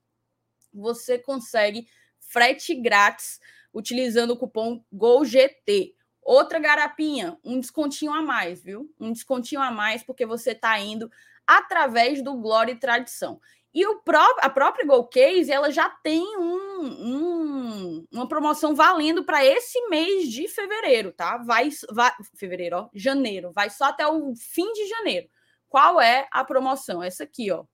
[0.70, 1.88] Você consegue
[2.18, 3.40] frete grátis
[3.72, 5.96] utilizando o cupom GOLGT.
[6.20, 8.92] Outra garapinha, um descontinho a mais, viu?
[9.00, 11.10] Um descontinho a mais porque você está indo
[11.46, 13.40] através do Glória e Tradição.
[13.72, 19.42] E o pró a própria Golcase, ela já tem um, um, uma promoção valendo para
[19.42, 21.38] esse mês de fevereiro, tá?
[21.38, 25.30] Vai, vai fevereiro, ó, janeiro, vai só até o fim de janeiro.
[25.74, 27.02] Qual é a promoção?
[27.02, 27.64] Essa aqui, ó.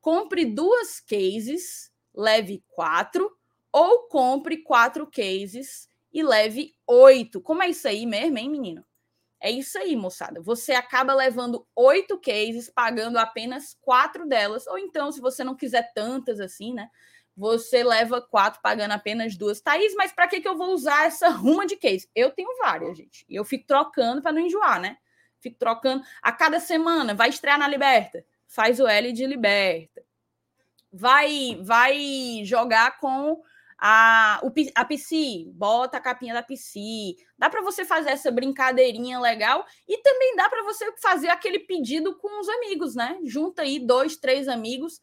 [0.00, 3.36] Compre duas cases, leve quatro,
[3.72, 7.40] ou compre quatro cases e leve oito.
[7.40, 8.84] Como é isso aí mesmo, hein, menino?
[9.40, 10.40] É isso aí, moçada.
[10.40, 14.68] Você acaba levando oito cases, pagando apenas quatro delas.
[14.68, 16.88] Ou então, se você não quiser tantas assim, né?
[17.36, 19.60] Você leva quatro, pagando apenas duas.
[19.60, 22.08] Thaís, mas para que, que eu vou usar essa ruma de case?
[22.14, 23.26] Eu tenho várias, gente.
[23.28, 24.96] E eu fico trocando para não enjoar, né?
[25.42, 26.04] Fico trocando.
[26.22, 28.24] A cada semana, vai estrear na Liberta.
[28.46, 30.02] Faz o L de Liberta.
[30.92, 33.42] Vai, vai jogar com
[33.84, 37.16] a, o, a PC, bota a capinha da PC.
[37.36, 42.16] Dá para você fazer essa brincadeirinha legal e também dá para você fazer aquele pedido
[42.18, 43.18] com os amigos, né?
[43.24, 45.00] Junta aí dois, três amigos,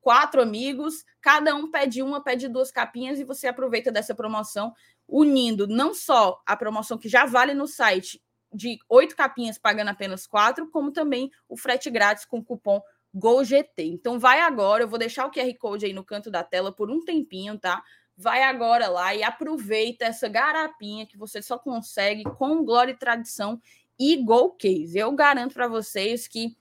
[0.00, 4.74] quatro amigos, cada um pede uma, pede duas capinhas e você aproveita dessa promoção,
[5.06, 8.20] unindo não só a promoção que já vale no site
[8.56, 12.80] de oito capinhas pagando apenas quatro, como também o frete grátis com cupom
[13.14, 13.82] GOLGT.
[13.82, 16.90] Então vai agora, eu vou deixar o QR Code aí no canto da tela por
[16.90, 17.82] um tempinho, tá?
[18.16, 23.60] vai agora lá e aproveita essa garapinha que você só consegue com Glória e Tradição
[23.98, 24.96] e Go Case.
[24.96, 26.56] Eu garanto para vocês que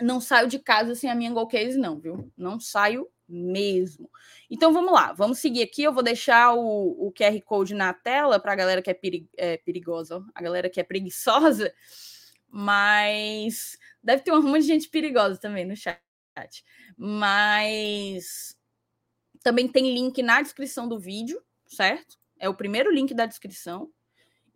[0.00, 2.32] não saio de casa sem a minha Go Case, não, viu?
[2.36, 4.10] Não saio mesmo.
[4.50, 5.82] Então vamos lá, vamos seguir aqui.
[5.82, 9.28] Eu vou deixar o, o QR Code na tela para a galera que é, peri,
[9.36, 11.72] é, perigosa, a galera que é preguiçosa,
[12.48, 16.00] mas deve ter um monte de gente perigosa também no chat.
[16.96, 18.56] Mas
[19.42, 22.16] também tem link na descrição do vídeo, certo?
[22.38, 23.92] É o primeiro link da descrição.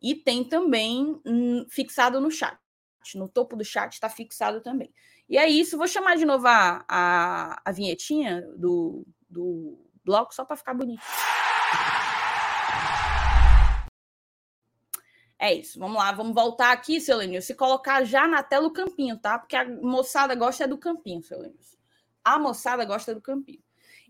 [0.01, 1.21] E tem também
[1.69, 2.59] fixado no chat.
[3.15, 4.93] No topo do chat está fixado também.
[5.33, 5.79] E é isso.
[5.79, 11.01] Vou chamar de novo a, a, a vinhetinha do, do bloco só para ficar bonito.
[15.39, 17.41] É isso, vamos lá, vamos voltar aqui, seu Lenil.
[17.41, 19.39] Se colocar já na tela o campinho, tá?
[19.39, 21.59] Porque a moçada gosta é do campinho, seu Lenil.
[22.23, 23.63] A moçada gosta do campinho.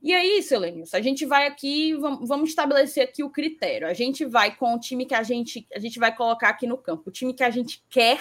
[0.02, 3.86] E aí, Selenius, a gente vai aqui, vamos estabelecer aqui o critério.
[3.86, 6.76] A gente vai com o time que a gente, a gente vai colocar aqui no
[6.76, 8.20] campo, o time que a gente quer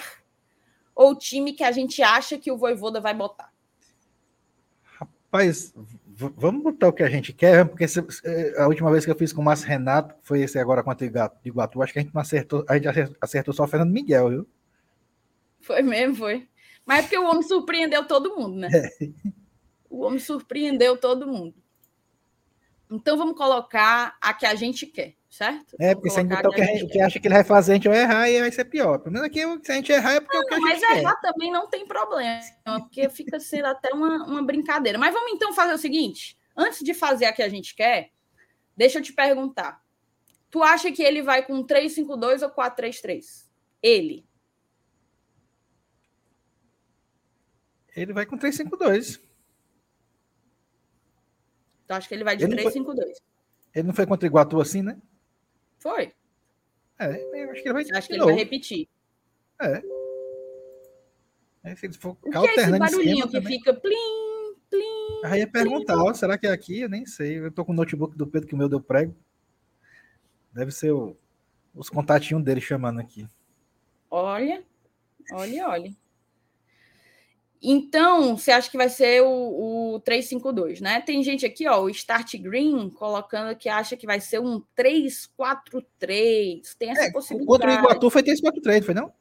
[0.94, 3.52] ou o time que a gente acha que o Voivoda vai botar.
[4.84, 5.74] Rapaz,
[6.06, 7.86] vamos botar o que a gente quer, porque
[8.58, 11.10] a última vez que eu fiz com o Márcio Renato, foi esse agora contra o
[11.44, 14.46] Iguatu, acho que a gente não acertou, a gente acertou só o Fernando Miguel, viu?
[15.60, 16.48] Foi mesmo, foi.
[16.84, 18.68] Mas é porque o homem surpreendeu todo mundo, né?
[18.72, 18.90] É.
[19.88, 21.54] O homem surpreendeu todo mundo.
[22.90, 25.74] Então vamos colocar a que a gente quer, certo?
[25.80, 27.72] É, porque se a gente botar o que, gente, que acha que ele vai fazer,
[27.72, 28.98] a gente vai errar e vai ser pior.
[28.98, 30.82] Pelo menos aqui, se a gente errar, é porque não, é o que a gente
[30.82, 34.98] Mas errar também não tem problema, porque fica sendo até uma, uma brincadeira.
[34.98, 38.10] Mas vamos então fazer o seguinte: antes de fazer a que a gente quer,
[38.76, 39.82] deixa eu te perguntar.
[40.50, 43.48] Tu acha que ele vai com 3-5-2 ou 4-3-3?
[43.82, 44.26] Ele.
[47.96, 49.18] Ele vai com 3-5-2.
[51.86, 53.00] Tu acha que ele vai de 3-5-2?
[53.74, 55.00] Ele não foi contra o Iguatu assim, né?
[55.82, 56.12] Foi.
[56.98, 57.84] É, eu acho que ele vai.
[57.84, 58.88] Que ele vai repetir?
[59.60, 59.82] É.
[61.64, 63.58] Aí, se ele for o que é esse barulhinho que também.
[63.58, 65.24] fica plim, plim?
[65.24, 66.80] Aí ia perguntar, ó, será que é aqui?
[66.80, 67.38] Eu nem sei.
[67.38, 69.16] Eu tô com o notebook do Pedro que o meu deu prego.
[70.52, 71.16] Deve ser o,
[71.74, 73.26] os contatinhos dele chamando aqui.
[74.08, 74.64] Olha,
[75.32, 75.96] olha, olha.
[77.64, 81.00] Então, você acha que vai ser o, o 352, né?
[81.00, 86.74] Tem gente aqui, ó, o Start Green, colocando que acha que vai ser um 343.
[86.74, 87.46] Tem essa é, possibilidade.
[87.46, 89.12] Contra o Iguatu foi 343, foi não?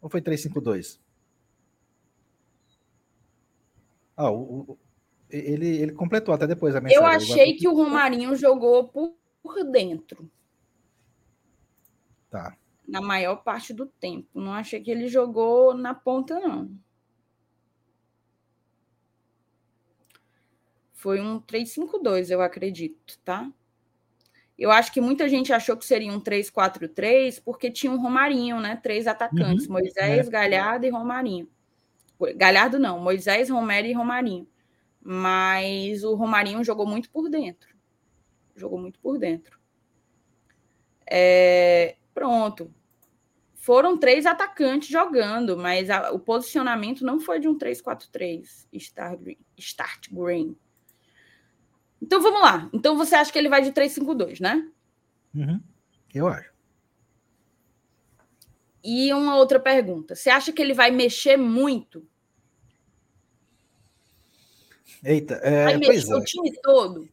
[0.00, 0.98] Ou foi 352?
[4.16, 4.78] Ah, o, o,
[5.28, 7.02] ele, ele completou até depois a mensagem.
[7.02, 10.30] Eu achei que o Romarinho jogou por, por dentro.
[12.30, 12.56] Tá.
[12.88, 14.40] Na maior parte do tempo.
[14.40, 16.82] Não achei que ele jogou na ponta, não.
[21.04, 23.46] Foi um 3-5-2, eu acredito, tá?
[24.58, 28.80] Eu acho que muita gente achou que seria um 3-4-3 porque tinha um Romarinho, né?
[28.82, 30.30] Três atacantes, uhum, Moisés, é.
[30.30, 31.46] Galhardo e Romarinho.
[32.34, 34.48] Galhardo não, Moisés, Romero e Romarinho.
[34.98, 37.76] Mas o Romarinho jogou muito por dentro.
[38.56, 39.58] Jogou muito por dentro.
[41.06, 42.72] É, pronto.
[43.56, 49.20] Foram três atacantes jogando, mas a, o posicionamento não foi de um 3-4-3 start
[49.58, 50.56] start green.
[52.04, 52.68] Então vamos lá.
[52.70, 54.70] Então você acha que ele vai de 3-5-2, né?
[55.34, 55.58] Uhum.
[56.14, 56.52] Eu acho.
[58.84, 60.14] E uma outra pergunta.
[60.14, 62.06] Você acha que ele vai mexer muito?
[65.02, 66.16] Eita, é, vai mexer é.
[66.16, 67.08] o time todo?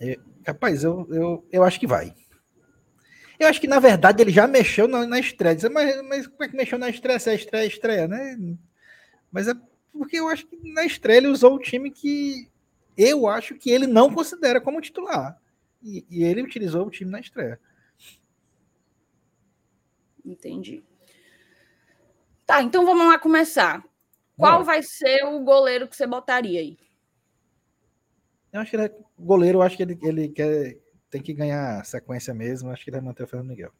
[0.00, 0.16] É,
[0.46, 2.14] rapaz, eu, eu, eu acho que vai.
[3.40, 5.58] Eu acho que, na verdade, ele já mexeu na, na estreia.
[5.68, 7.18] Mas, mas como é que mexeu na estreia?
[7.18, 8.38] Se é estreia, estreia, né?
[9.32, 9.54] Mas é
[9.98, 12.50] porque eu acho que na estreia ele usou o time que
[12.96, 15.40] eu acho que ele não considera como titular.
[15.82, 17.60] E, e ele utilizou o time na estreia.
[20.24, 20.82] Entendi.
[22.44, 23.84] Tá, então vamos lá começar.
[24.36, 26.76] Qual vai ser o goleiro que você botaria aí?
[28.52, 30.76] Eu acho que ele é goleiro, eu acho que ele, ele quer,
[31.10, 32.70] tem que ganhar sequência mesmo.
[32.70, 33.72] Acho que ele vai manter o Fernando Miguel.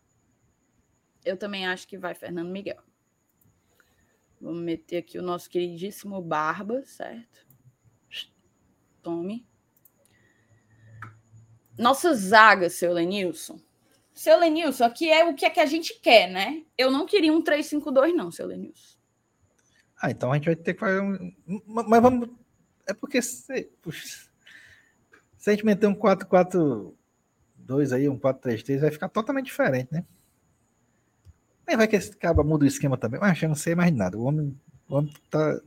[1.24, 2.82] Eu também acho que vai Fernando Miguel.
[4.44, 7.46] Vamos meter aqui o nosso queridíssimo Barba, certo?
[9.02, 9.46] Tome.
[11.78, 13.58] Nossa zaga, seu Lenilson.
[14.12, 16.62] Seu Lenilson, aqui é o que é que a gente quer, né?
[16.76, 18.98] Eu não queria um 3-5-2, não, seu Lenilson.
[19.96, 21.32] Ah, então a gente vai ter que fazer um.
[21.66, 22.28] Mas vamos.
[22.86, 24.28] É porque se, puxa,
[25.38, 26.94] se a gente meter um 4-4-2
[27.94, 30.04] aí, um 4-3-3, vai ficar totalmente diferente, né?
[31.66, 33.20] Aí vai que esse cara muda o esquema também.
[33.20, 34.18] Mas eu não sei mais nada.
[34.18, 34.58] O homem,
[34.88, 35.60] o homem tá.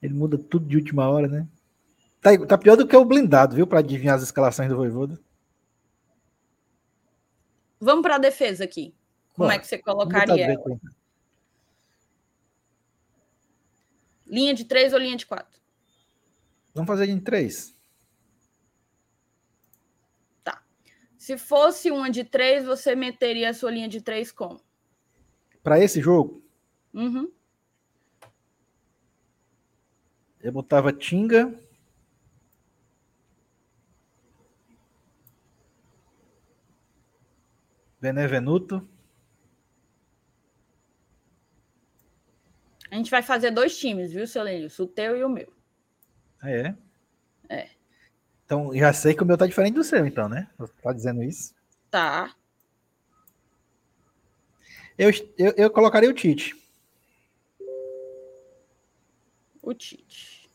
[0.00, 1.46] Ele muda tudo de última hora, né?
[2.20, 3.66] Tá, tá pior do que o blindado, viu?
[3.66, 5.18] Para adivinhar as escalações do Voivoda.
[7.80, 8.94] Vamos para a defesa aqui.
[9.34, 10.80] Como Bom, é que você colocaria ela?
[14.26, 15.58] Linha de três ou linha de quatro?
[16.74, 17.77] Vamos fazer em três.
[21.28, 24.58] Se fosse uma de três, você meteria a sua linha de três como?
[25.62, 26.42] Para esse jogo?
[26.94, 27.30] Uhum.
[30.40, 31.54] Eu botava Tinga.
[38.00, 38.88] Benevenuto.
[42.90, 44.84] A gente vai fazer dois times, viu, seu Lenilson?
[44.84, 45.52] O teu e o meu.
[46.40, 46.74] Ah, é?
[47.50, 47.77] É.
[48.48, 50.48] Então, já sei que o meu tá diferente do seu, então, né?
[50.56, 51.54] Você tá dizendo isso?
[51.90, 52.34] Tá.
[54.96, 56.56] Eu, eu, eu colocaria o Tite.
[59.62, 60.48] O Tite.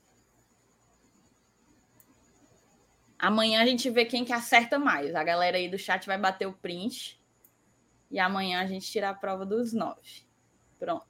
[3.19, 5.13] Amanhã a gente vê quem que acerta mais.
[5.13, 7.21] A galera aí do chat vai bater o print.
[8.09, 10.25] E amanhã a gente tira a prova dos nove.
[10.79, 11.05] Pronto.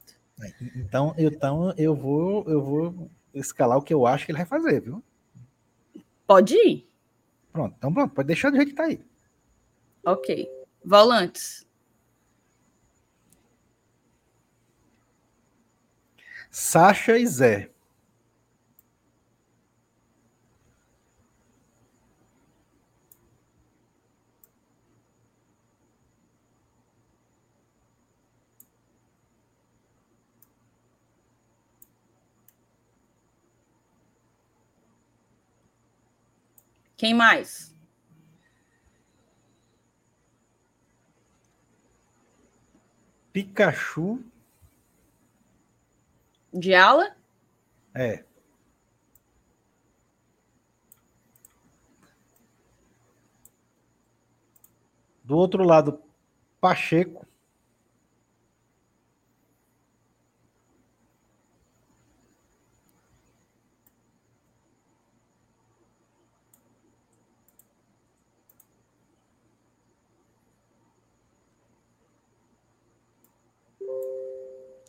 [0.75, 4.81] Então, então eu vou eu vou escalar o que eu acho que ele vai fazer,
[4.81, 5.01] viu?
[6.33, 6.89] Pode ir.
[7.51, 8.99] Pronto, então pronto, pode deixar do jeito que tá aí.
[10.03, 10.49] Ok.
[10.83, 11.63] Volantes.
[16.49, 17.69] Sasha e Zé.
[37.03, 37.75] Quem mais?
[43.33, 44.23] Pikachu.
[46.53, 47.13] De ala?
[47.93, 48.23] É.
[55.25, 56.01] Do outro lado,
[56.61, 57.27] Pacheco.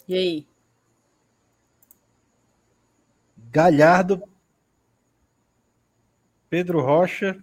[0.07, 0.47] E aí?
[3.51, 4.23] Galhardo,
[6.51, 7.43] Pedro Rocha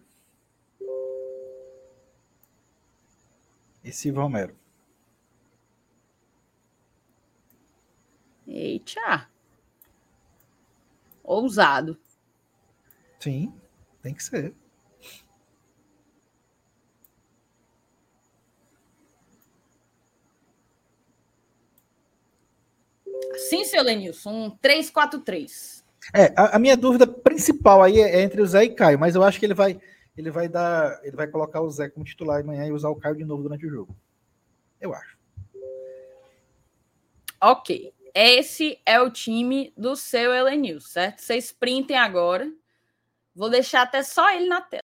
[3.84, 4.56] e Silvio Romero.
[8.48, 9.30] Eita!
[11.24, 11.98] Ousado.
[13.20, 13.54] Sim,
[14.02, 14.54] tem que ser.
[23.38, 25.84] Sim, seu Lenilson, um 3-4-3.
[26.14, 29.16] É, a, a, minha dúvida principal aí é, é, entre o Zé e Caio, mas
[29.16, 29.80] eu acho que ele vai
[30.18, 33.16] ele vai dar, ele vai colocar o Zé como titular amanhã e usar o Caio
[33.16, 33.96] de novo durante o jogo.
[34.80, 35.18] Eu acho.
[37.42, 37.94] Ok.
[38.14, 41.22] Esse é o time do seu Elenil, certo?
[41.22, 42.52] Vocês printem agora.
[43.34, 44.82] Vou deixar até só ele na tela.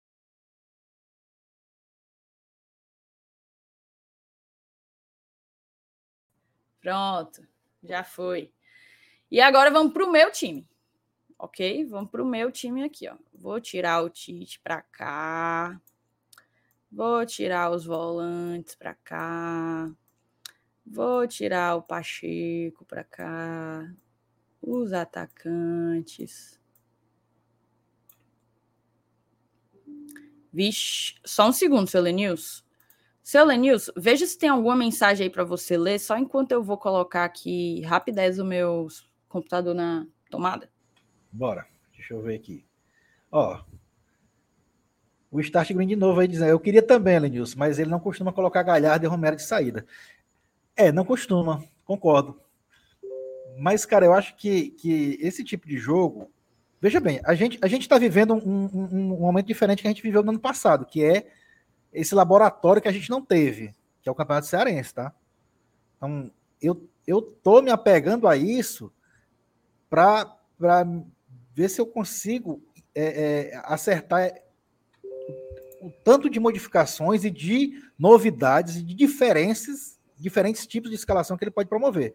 [6.81, 7.47] Pronto,
[7.83, 8.53] já foi.
[9.29, 10.67] E agora vamos para o meu time.
[11.37, 11.85] Ok?
[11.85, 13.07] Vamos para o meu time aqui.
[13.07, 13.15] Ó.
[13.33, 15.81] Vou tirar o Tite para cá.
[16.91, 19.89] Vou tirar os volantes para cá.
[20.85, 23.91] Vou tirar o Pacheco para cá.
[24.61, 26.59] Os atacantes.
[30.53, 32.63] Vixe, só um segundo, seu Lenils.
[33.23, 36.77] Seu Lenils, veja se tem alguma mensagem aí para você ler, só enquanto eu vou
[36.77, 38.87] colocar aqui rapidez o meu
[39.29, 40.69] computador na tomada.
[41.31, 42.65] Bora, deixa eu ver aqui.
[43.31, 43.61] Ó,
[45.31, 48.33] o Start Green de novo aí dizendo, eu queria também, Lenilson, mas ele não costuma
[48.33, 49.85] colocar Galhardo e Romero de saída.
[50.75, 52.41] É, não costuma, concordo.
[53.57, 56.31] Mas, cara, eu acho que, que esse tipo de jogo.
[56.81, 60.01] Veja bem, a gente a está vivendo um, um, um, momento diferente que a gente
[60.01, 61.27] viveu no ano passado, que é
[61.93, 65.13] esse laboratório que a gente não teve, que é o Campeonato Cearense, tá?
[65.97, 66.31] Então,
[66.61, 68.91] eu, eu tô me apegando a isso
[69.89, 70.37] para
[71.53, 72.61] ver se eu consigo
[72.95, 74.31] é, é, acertar
[75.81, 81.43] o tanto de modificações e de novidades e de diferenças diferentes tipos de escalação que
[81.43, 82.13] ele pode promover.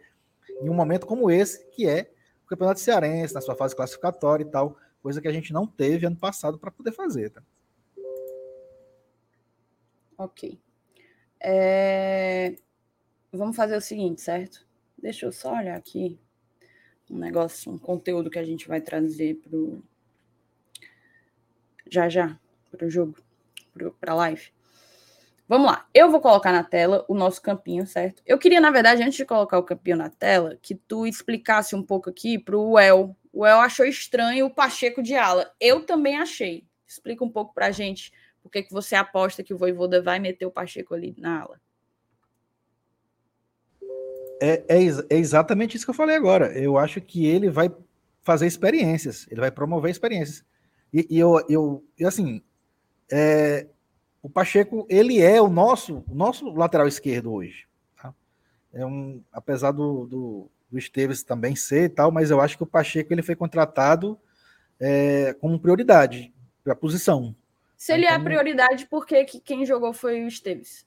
[0.62, 2.10] Em um momento como esse, que é
[2.44, 6.06] o Campeonato Cearense, na sua fase classificatória e tal, coisa que a gente não teve
[6.06, 7.30] ano passado para poder fazer.
[7.30, 7.42] Tá?
[10.18, 10.58] Ok.
[11.40, 12.56] É...
[13.32, 14.66] Vamos fazer o seguinte, certo?
[14.96, 16.18] Deixa eu só olhar aqui
[17.10, 19.82] um negócio, um conteúdo que a gente vai trazer pro
[21.88, 22.38] já já
[22.70, 23.16] para o jogo,
[24.00, 24.50] para a live.
[25.48, 28.20] Vamos lá, eu vou colocar na tela o nosso campinho, certo?
[28.26, 31.82] Eu queria, na verdade, antes de colocar o campinho na tela, que tu explicasse um
[31.82, 33.16] pouco aqui para o El.
[33.32, 35.54] O El achou estranho o Pacheco de ala.
[35.60, 36.66] Eu também achei.
[36.84, 38.12] Explica um pouco para a gente
[38.46, 41.60] por que, que você aposta que o Voivoda vai meter o Pacheco ali na ala.
[44.40, 46.56] É, é, é exatamente isso que eu falei agora.
[46.56, 47.74] Eu acho que ele vai
[48.22, 50.44] fazer experiências, ele vai promover experiências.
[50.92, 52.40] E, e eu, eu, e assim,
[53.10, 53.66] é,
[54.22, 57.66] o Pacheco, ele é o nosso, o nosso lateral esquerdo hoje.
[58.00, 58.14] Tá?
[58.72, 62.62] É um, apesar do, do, do Esteves também ser e tal, mas eu acho que
[62.62, 64.16] o Pacheco ele foi contratado
[64.78, 66.32] é, como prioridade
[66.62, 67.34] para a posição.
[67.76, 70.86] Se ele é então, é a prioridade, por que quem jogou foi o Esteves?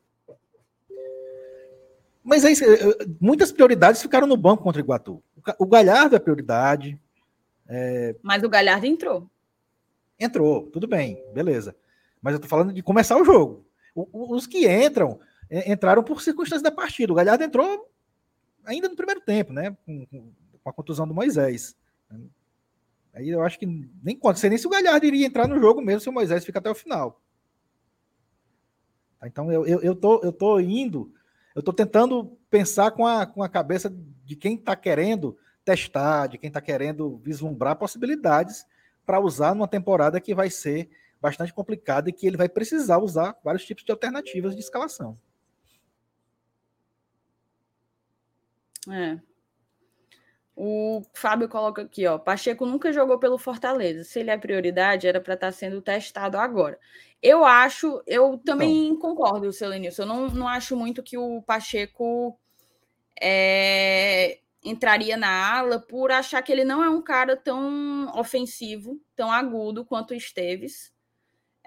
[2.24, 2.53] Mas aí,
[3.20, 5.24] muitas prioridades ficaram no banco contra o Iguatu.
[5.57, 6.99] O Galhardo é prioridade.
[7.68, 8.16] É...
[8.22, 9.30] Mas o Galhardo entrou.
[10.20, 11.76] Entrou, tudo bem, beleza.
[12.22, 13.66] Mas eu tô falando de começar o jogo.
[13.95, 17.11] O, os que entram, entraram por circunstâncias da partida.
[17.11, 17.90] O Galhardo entrou
[18.66, 19.76] ainda no primeiro tempo, né?
[19.86, 21.76] Com, com a contusão do Moisés.
[23.14, 23.65] Aí eu acho que
[24.03, 24.40] nem conta.
[24.40, 26.69] Sei nem se o Galhardo iria entrar no jogo mesmo se o Moisés fica até
[26.69, 27.22] o final.
[29.19, 31.14] Tá, então eu, eu, eu, tô, eu tô indo,
[31.56, 36.38] eu tô tentando pensar com a, com a cabeça de quem está querendo testar, de
[36.38, 38.65] quem está querendo vislumbrar possibilidades
[39.06, 43.38] para usar numa temporada que vai ser bastante complicado e que ele vai precisar usar
[43.44, 45.19] vários tipos de alternativas de escalação.
[48.88, 49.19] É.
[50.61, 52.18] O Fábio coloca aqui, ó.
[52.18, 54.03] Pacheco nunca jogou pelo Fortaleza.
[54.03, 56.77] Se ele é prioridade, era para estar tá sendo testado agora.
[57.23, 60.02] Eu acho, eu também então, concordo, Selenilson.
[60.02, 62.38] Eu não, não acho muito que o Pacheco
[63.22, 69.31] é, entraria na ala por achar que ele não é um cara tão ofensivo, tão
[69.31, 70.91] agudo quanto o Esteves.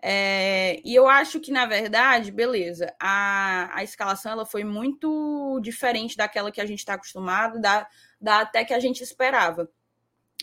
[0.02, 6.14] É, e eu acho que, na verdade, beleza, a, a escalação ela foi muito diferente
[6.14, 7.86] daquela que a gente está acostumado, da,
[8.22, 9.68] da até que a gente esperava.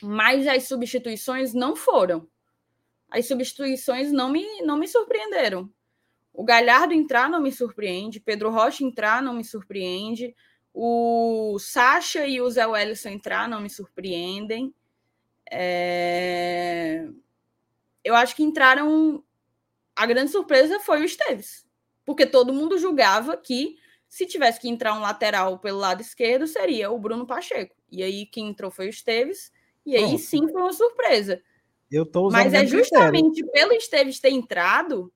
[0.04, 2.28] Mas as substituições não foram.
[3.10, 5.72] As substituições não me, não me surpreenderam.
[6.34, 10.36] O Galhardo entrar não me surpreende, Pedro Rocha entrar não me surpreende,
[10.74, 14.74] o Sacha e o Zé Wellison entrar não me surpreendem.
[15.52, 17.08] É...
[18.04, 19.24] Eu acho que entraram
[19.96, 21.66] a grande surpresa foi o Esteves,
[22.06, 23.78] porque todo mundo julgava que
[24.10, 27.76] se tivesse que entrar um lateral pelo lado esquerdo, seria o Bruno Pacheco.
[27.92, 29.52] E aí quem entrou foi o Esteves,
[29.86, 31.42] e aí sim foi uma surpresa.
[31.92, 33.52] Eu tô Mas é justamente critério.
[33.52, 35.12] pelo Esteves ter entrado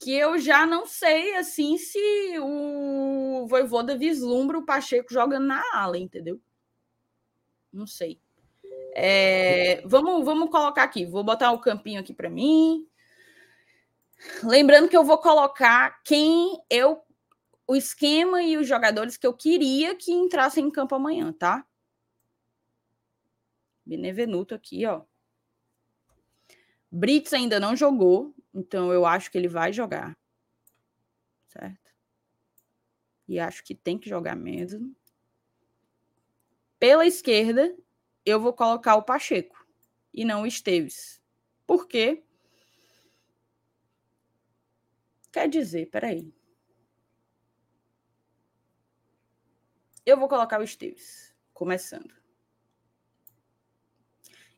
[0.00, 2.00] que eu já não sei assim se
[2.40, 6.40] o Voivoda vislumbra o Pacheco jogando na ala, entendeu?
[7.72, 8.20] Não sei.
[8.94, 11.06] É, vamos, vamos colocar aqui.
[11.06, 12.86] Vou botar o campinho aqui para mim.
[14.42, 17.00] Lembrando que eu vou colocar quem eu.
[17.66, 21.66] O esquema e os jogadores que eu queria que entrassem em campo amanhã, tá?
[23.84, 25.04] Benevenuto aqui, ó.
[26.90, 30.16] Brits ainda não jogou, então eu acho que ele vai jogar.
[31.48, 31.90] Certo?
[33.26, 34.94] E acho que tem que jogar mesmo.
[36.78, 37.74] Pela esquerda,
[38.26, 39.66] eu vou colocar o Pacheco
[40.12, 41.22] e não o Esteves.
[41.66, 42.22] Por quê?
[45.32, 46.34] Quer dizer, peraí.
[50.04, 52.12] Eu vou colocar o Esteves, começando.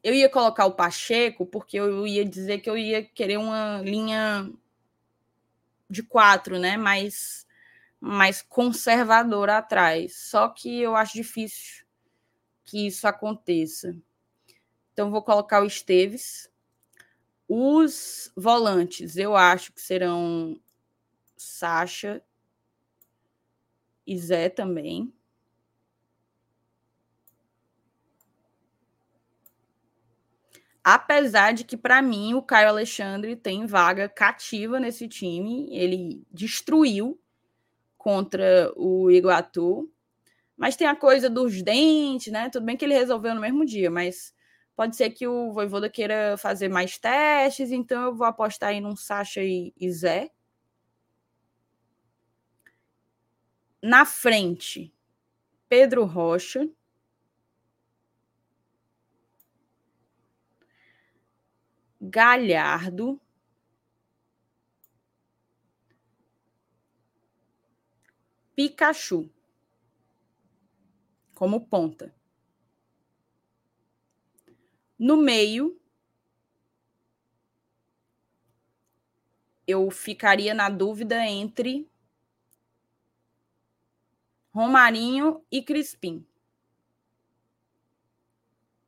[0.02, 4.52] Eu ia colocar o Pacheco, porque eu ia dizer que eu ia querer uma linha
[5.88, 6.76] de quatro, né?
[6.76, 7.46] Mais,
[8.00, 10.16] mais conservadora atrás.
[10.16, 11.86] Só que eu acho difícil
[12.64, 13.96] que isso aconteça.
[14.92, 16.50] Então, vou colocar o Esteves.
[17.46, 20.60] Os volantes, eu acho que serão
[21.36, 22.22] Sasha
[24.06, 25.13] e Zé também.
[30.84, 35.66] Apesar de que, para mim, o Caio Alexandre tem vaga cativa nesse time.
[35.70, 37.18] Ele destruiu
[37.96, 39.90] contra o Iguatu.
[40.56, 42.50] Mas tem a coisa dos dentes, né?
[42.50, 44.34] Tudo bem que ele resolveu no mesmo dia, mas
[44.76, 48.96] pode ser que o Voivoda queira fazer mais testes, então eu vou apostar aí num
[48.96, 50.30] Sasha e, e Zé.
[53.82, 54.92] Na frente,
[55.68, 56.68] Pedro Rocha.
[62.10, 63.20] Galhardo.
[68.54, 69.30] Pikachu
[71.34, 72.14] como ponta.
[74.98, 75.80] No meio,
[79.66, 81.90] eu ficaria na dúvida entre
[84.52, 86.24] Romarinho e Crispim.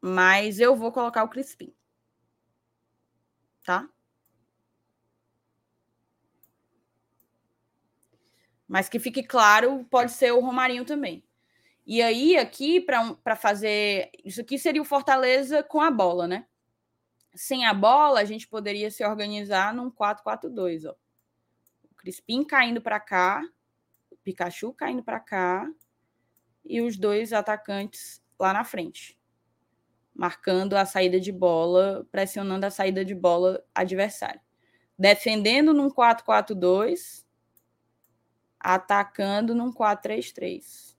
[0.01, 1.75] Mas eu vou colocar o Crispim.
[3.67, 3.87] Tá?
[8.67, 11.23] Mas que fique claro, pode ser o Romarinho também.
[11.85, 14.11] E aí, aqui, para fazer.
[14.25, 16.47] Isso aqui seria o Fortaleza com a bola, né?
[17.35, 20.95] Sem a bola, a gente poderia se organizar num 4-4-2, ó.
[21.91, 23.43] O Crispim caindo para cá,
[24.25, 25.69] Pikachu caindo para cá
[26.65, 29.16] e os dois atacantes lá na frente,
[30.17, 34.41] marcando a saída de bola, pressionando a saída de bola adversária.
[34.99, 37.25] Defendendo num 4-4-2,
[38.59, 40.97] atacando num 4-3-3.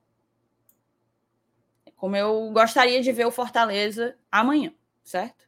[1.96, 4.72] Como eu gostaria de ver o Fortaleza amanhã,
[5.04, 5.48] certo?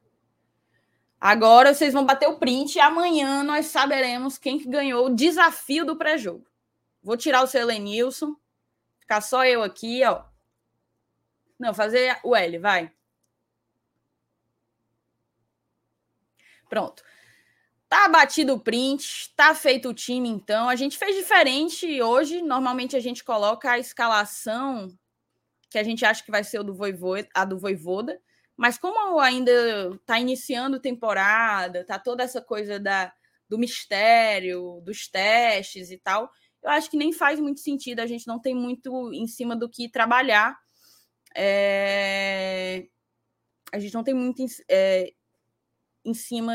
[1.22, 5.86] Agora vocês vão bater o print e amanhã nós saberemos quem que ganhou o desafio
[5.86, 6.48] do pré-jogo.
[7.04, 8.36] Vou tirar o seu Elenilson.
[9.00, 10.24] Ficar só eu aqui, ó.
[11.60, 12.92] Não, fazer o L, vai.
[16.70, 17.04] Pronto.
[17.90, 20.70] Tá batido o print, tá feito o time, então.
[20.70, 22.42] A gente fez diferente hoje.
[22.42, 24.88] Normalmente a gente coloca a escalação
[25.70, 28.20] que a gente acha que vai ser do Voivoda, a do Voivoda.
[28.56, 29.52] Mas como ainda
[30.06, 33.12] tá iniciando temporada, tá toda essa coisa da,
[33.48, 36.30] do mistério, dos testes e tal,
[36.62, 39.70] eu acho que nem faz muito sentido, a gente não tem muito em cima do
[39.70, 40.58] que trabalhar.
[41.36, 42.86] É...
[43.72, 45.14] A gente não tem muito é...
[46.04, 46.54] em cima.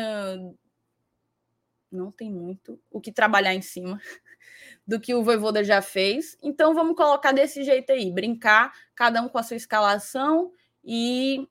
[1.91, 4.01] Não tem muito o que trabalhar em cima
[4.87, 6.37] do que o Voivoda já fez.
[6.43, 10.53] Então vamos colocar desse jeito aí, brincar, cada um com a sua escalação
[10.83, 11.49] e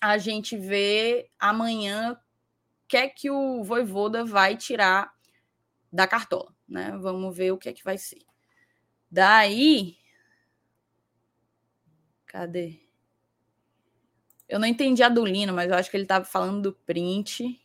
[0.00, 5.12] a gente vê amanhã o que é que o Voivoda vai tirar
[5.92, 6.96] da cartola, né?
[6.98, 8.22] Vamos ver o que é que vai ser.
[9.10, 9.96] Daí,
[12.26, 12.89] cadê?
[14.50, 17.56] Eu não entendi a do Lino, mas eu acho que ele estava falando do print.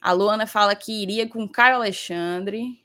[0.00, 2.84] A Luana fala que iria com Caio Alexandre.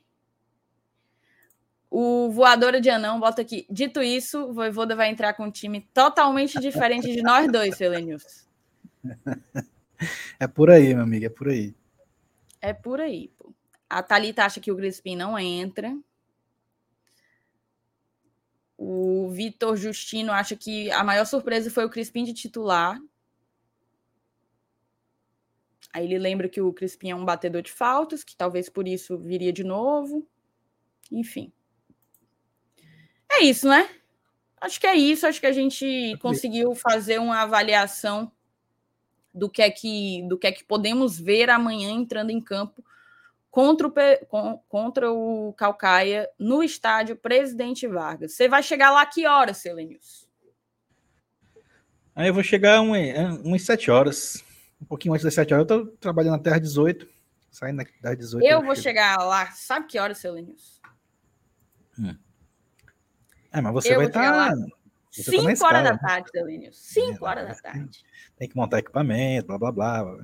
[1.90, 3.66] O Voadora de Anão bota aqui.
[3.68, 8.48] Dito isso, o Voivoda vai entrar com um time totalmente diferente de nós dois, Selenius.
[10.38, 11.74] É por aí, meu amigo, é por aí.
[12.58, 13.52] É por aí, pô.
[13.86, 15.94] A Thalita acha que o Crispim não entra.
[18.82, 22.98] O Vitor Justino acha que a maior surpresa foi o Crispim de titular.
[25.92, 29.18] Aí ele lembra que o Crispim é um batedor de faltas, que talvez por isso
[29.18, 30.26] viria de novo.
[31.12, 31.52] Enfim.
[33.30, 33.86] É isso, né?
[34.58, 35.26] Acho que é isso.
[35.26, 38.32] Acho que a gente conseguiu fazer uma avaliação
[39.34, 42.82] do que é que, do que, é que podemos ver amanhã entrando em campo
[43.50, 48.34] contra o, contra o Calcaia no estádio Presidente Vargas.
[48.34, 50.28] Você vai chegar lá que horas, Selenius?
[52.14, 52.92] Aí eu vou chegar um,
[53.42, 54.44] umas sete horas.
[54.80, 55.68] Um pouquinho antes das sete horas.
[55.68, 57.06] Eu tô trabalhando até às 18.
[57.50, 58.44] Saindo das 18.
[58.44, 58.82] Eu, eu vou chego.
[58.82, 59.50] chegar lá.
[59.50, 60.80] Sabe que horas, Selenius?
[61.98, 62.16] Hum.
[63.52, 64.50] É, mas você eu vai estar.
[64.50, 64.54] Tá...
[65.10, 66.72] 5 tá horas da tarde, Delênio.
[66.72, 68.04] 5 é, horas da tarde.
[68.36, 70.16] Tem que montar equipamento, blá blá blá.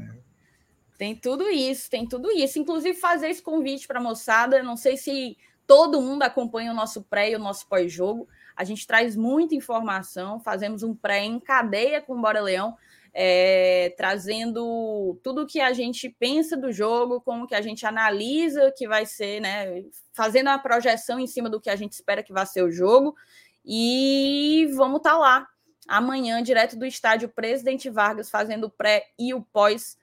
[0.98, 2.58] Tem tudo isso, tem tudo isso.
[2.58, 4.62] Inclusive, fazer esse convite para a moçada.
[4.62, 5.36] Não sei se
[5.66, 8.28] todo mundo acompanha o nosso pré e o nosso pós-jogo.
[8.54, 12.76] A gente traz muita informação, fazemos um pré em cadeia com o Bora Leão
[13.18, 18.70] é, trazendo tudo o que a gente pensa do jogo, como que a gente analisa
[18.76, 19.84] que vai ser, né?
[20.12, 23.16] Fazendo a projeção em cima do que a gente espera que vai ser o jogo.
[23.64, 25.48] E vamos estar tá lá
[25.88, 29.96] amanhã, direto do estádio Presidente Vargas, fazendo o pré e o pós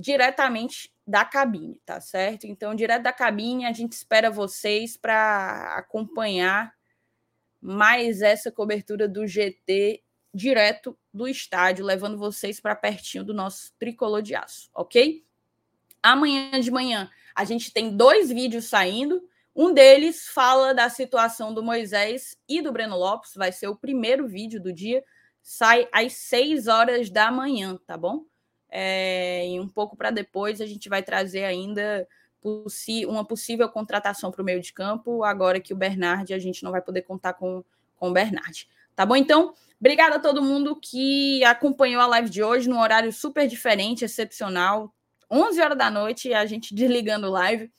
[0.00, 2.46] diretamente da cabine, tá certo?
[2.46, 6.72] Então, direto da cabine, a gente espera vocês para acompanhar
[7.60, 10.02] mais essa cobertura do GT
[10.32, 15.24] direto do estádio, levando vocês para pertinho do nosso tricolor de aço, ok?
[16.02, 19.22] Amanhã de manhã a gente tem dois vídeos saindo.
[19.54, 23.34] Um deles fala da situação do Moisés e do Breno Lopes.
[23.34, 25.04] Vai ser o primeiro vídeo do dia.
[25.42, 28.24] Sai às 6 horas da manhã, tá bom?
[28.70, 32.06] É, e um pouco para depois a gente vai trazer ainda
[33.06, 36.70] uma possível contratação para o meio de campo, agora que o Bernard, a gente não
[36.70, 37.62] vai poder contar com,
[37.96, 38.66] com o Bernard.
[38.96, 39.16] Tá bom?
[39.16, 44.04] Então, obrigada a todo mundo que acompanhou a live de hoje num horário super diferente,
[44.04, 44.94] excepcional.
[45.30, 47.70] 11 horas da noite, a gente desligando live.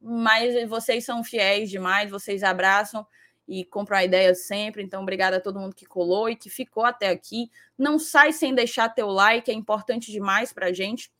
[0.00, 3.06] Mas vocês são fiéis demais, vocês abraçam
[3.48, 4.82] e compram a ideia sempre.
[4.82, 7.50] Então, obrigada a todo mundo que colou e que ficou até aqui.
[7.78, 11.10] Não sai sem deixar teu like, é importante demais para a gente,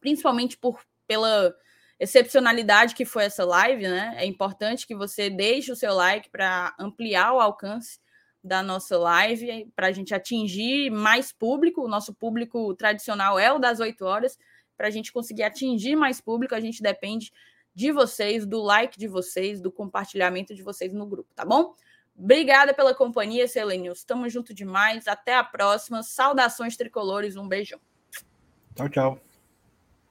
[0.00, 1.54] principalmente por pela
[1.98, 4.14] excepcionalidade que foi essa live, né?
[4.18, 7.98] É importante que você deixe o seu like para ampliar o alcance
[8.44, 11.82] da nossa live para a gente atingir mais público.
[11.82, 14.38] O nosso público tradicional é o das 8 horas.
[14.76, 17.32] Para a gente conseguir atingir mais público, a gente depende
[17.78, 21.76] de vocês, do like de vocês, do compartilhamento de vocês no grupo, tá bom?
[22.16, 23.98] Obrigada pela companhia, Selenius.
[23.98, 25.06] Estamos junto demais.
[25.06, 26.02] Até a próxima.
[26.02, 27.36] Saudações tricolores.
[27.36, 27.78] Um beijão.
[28.74, 29.27] Tchau, tchau.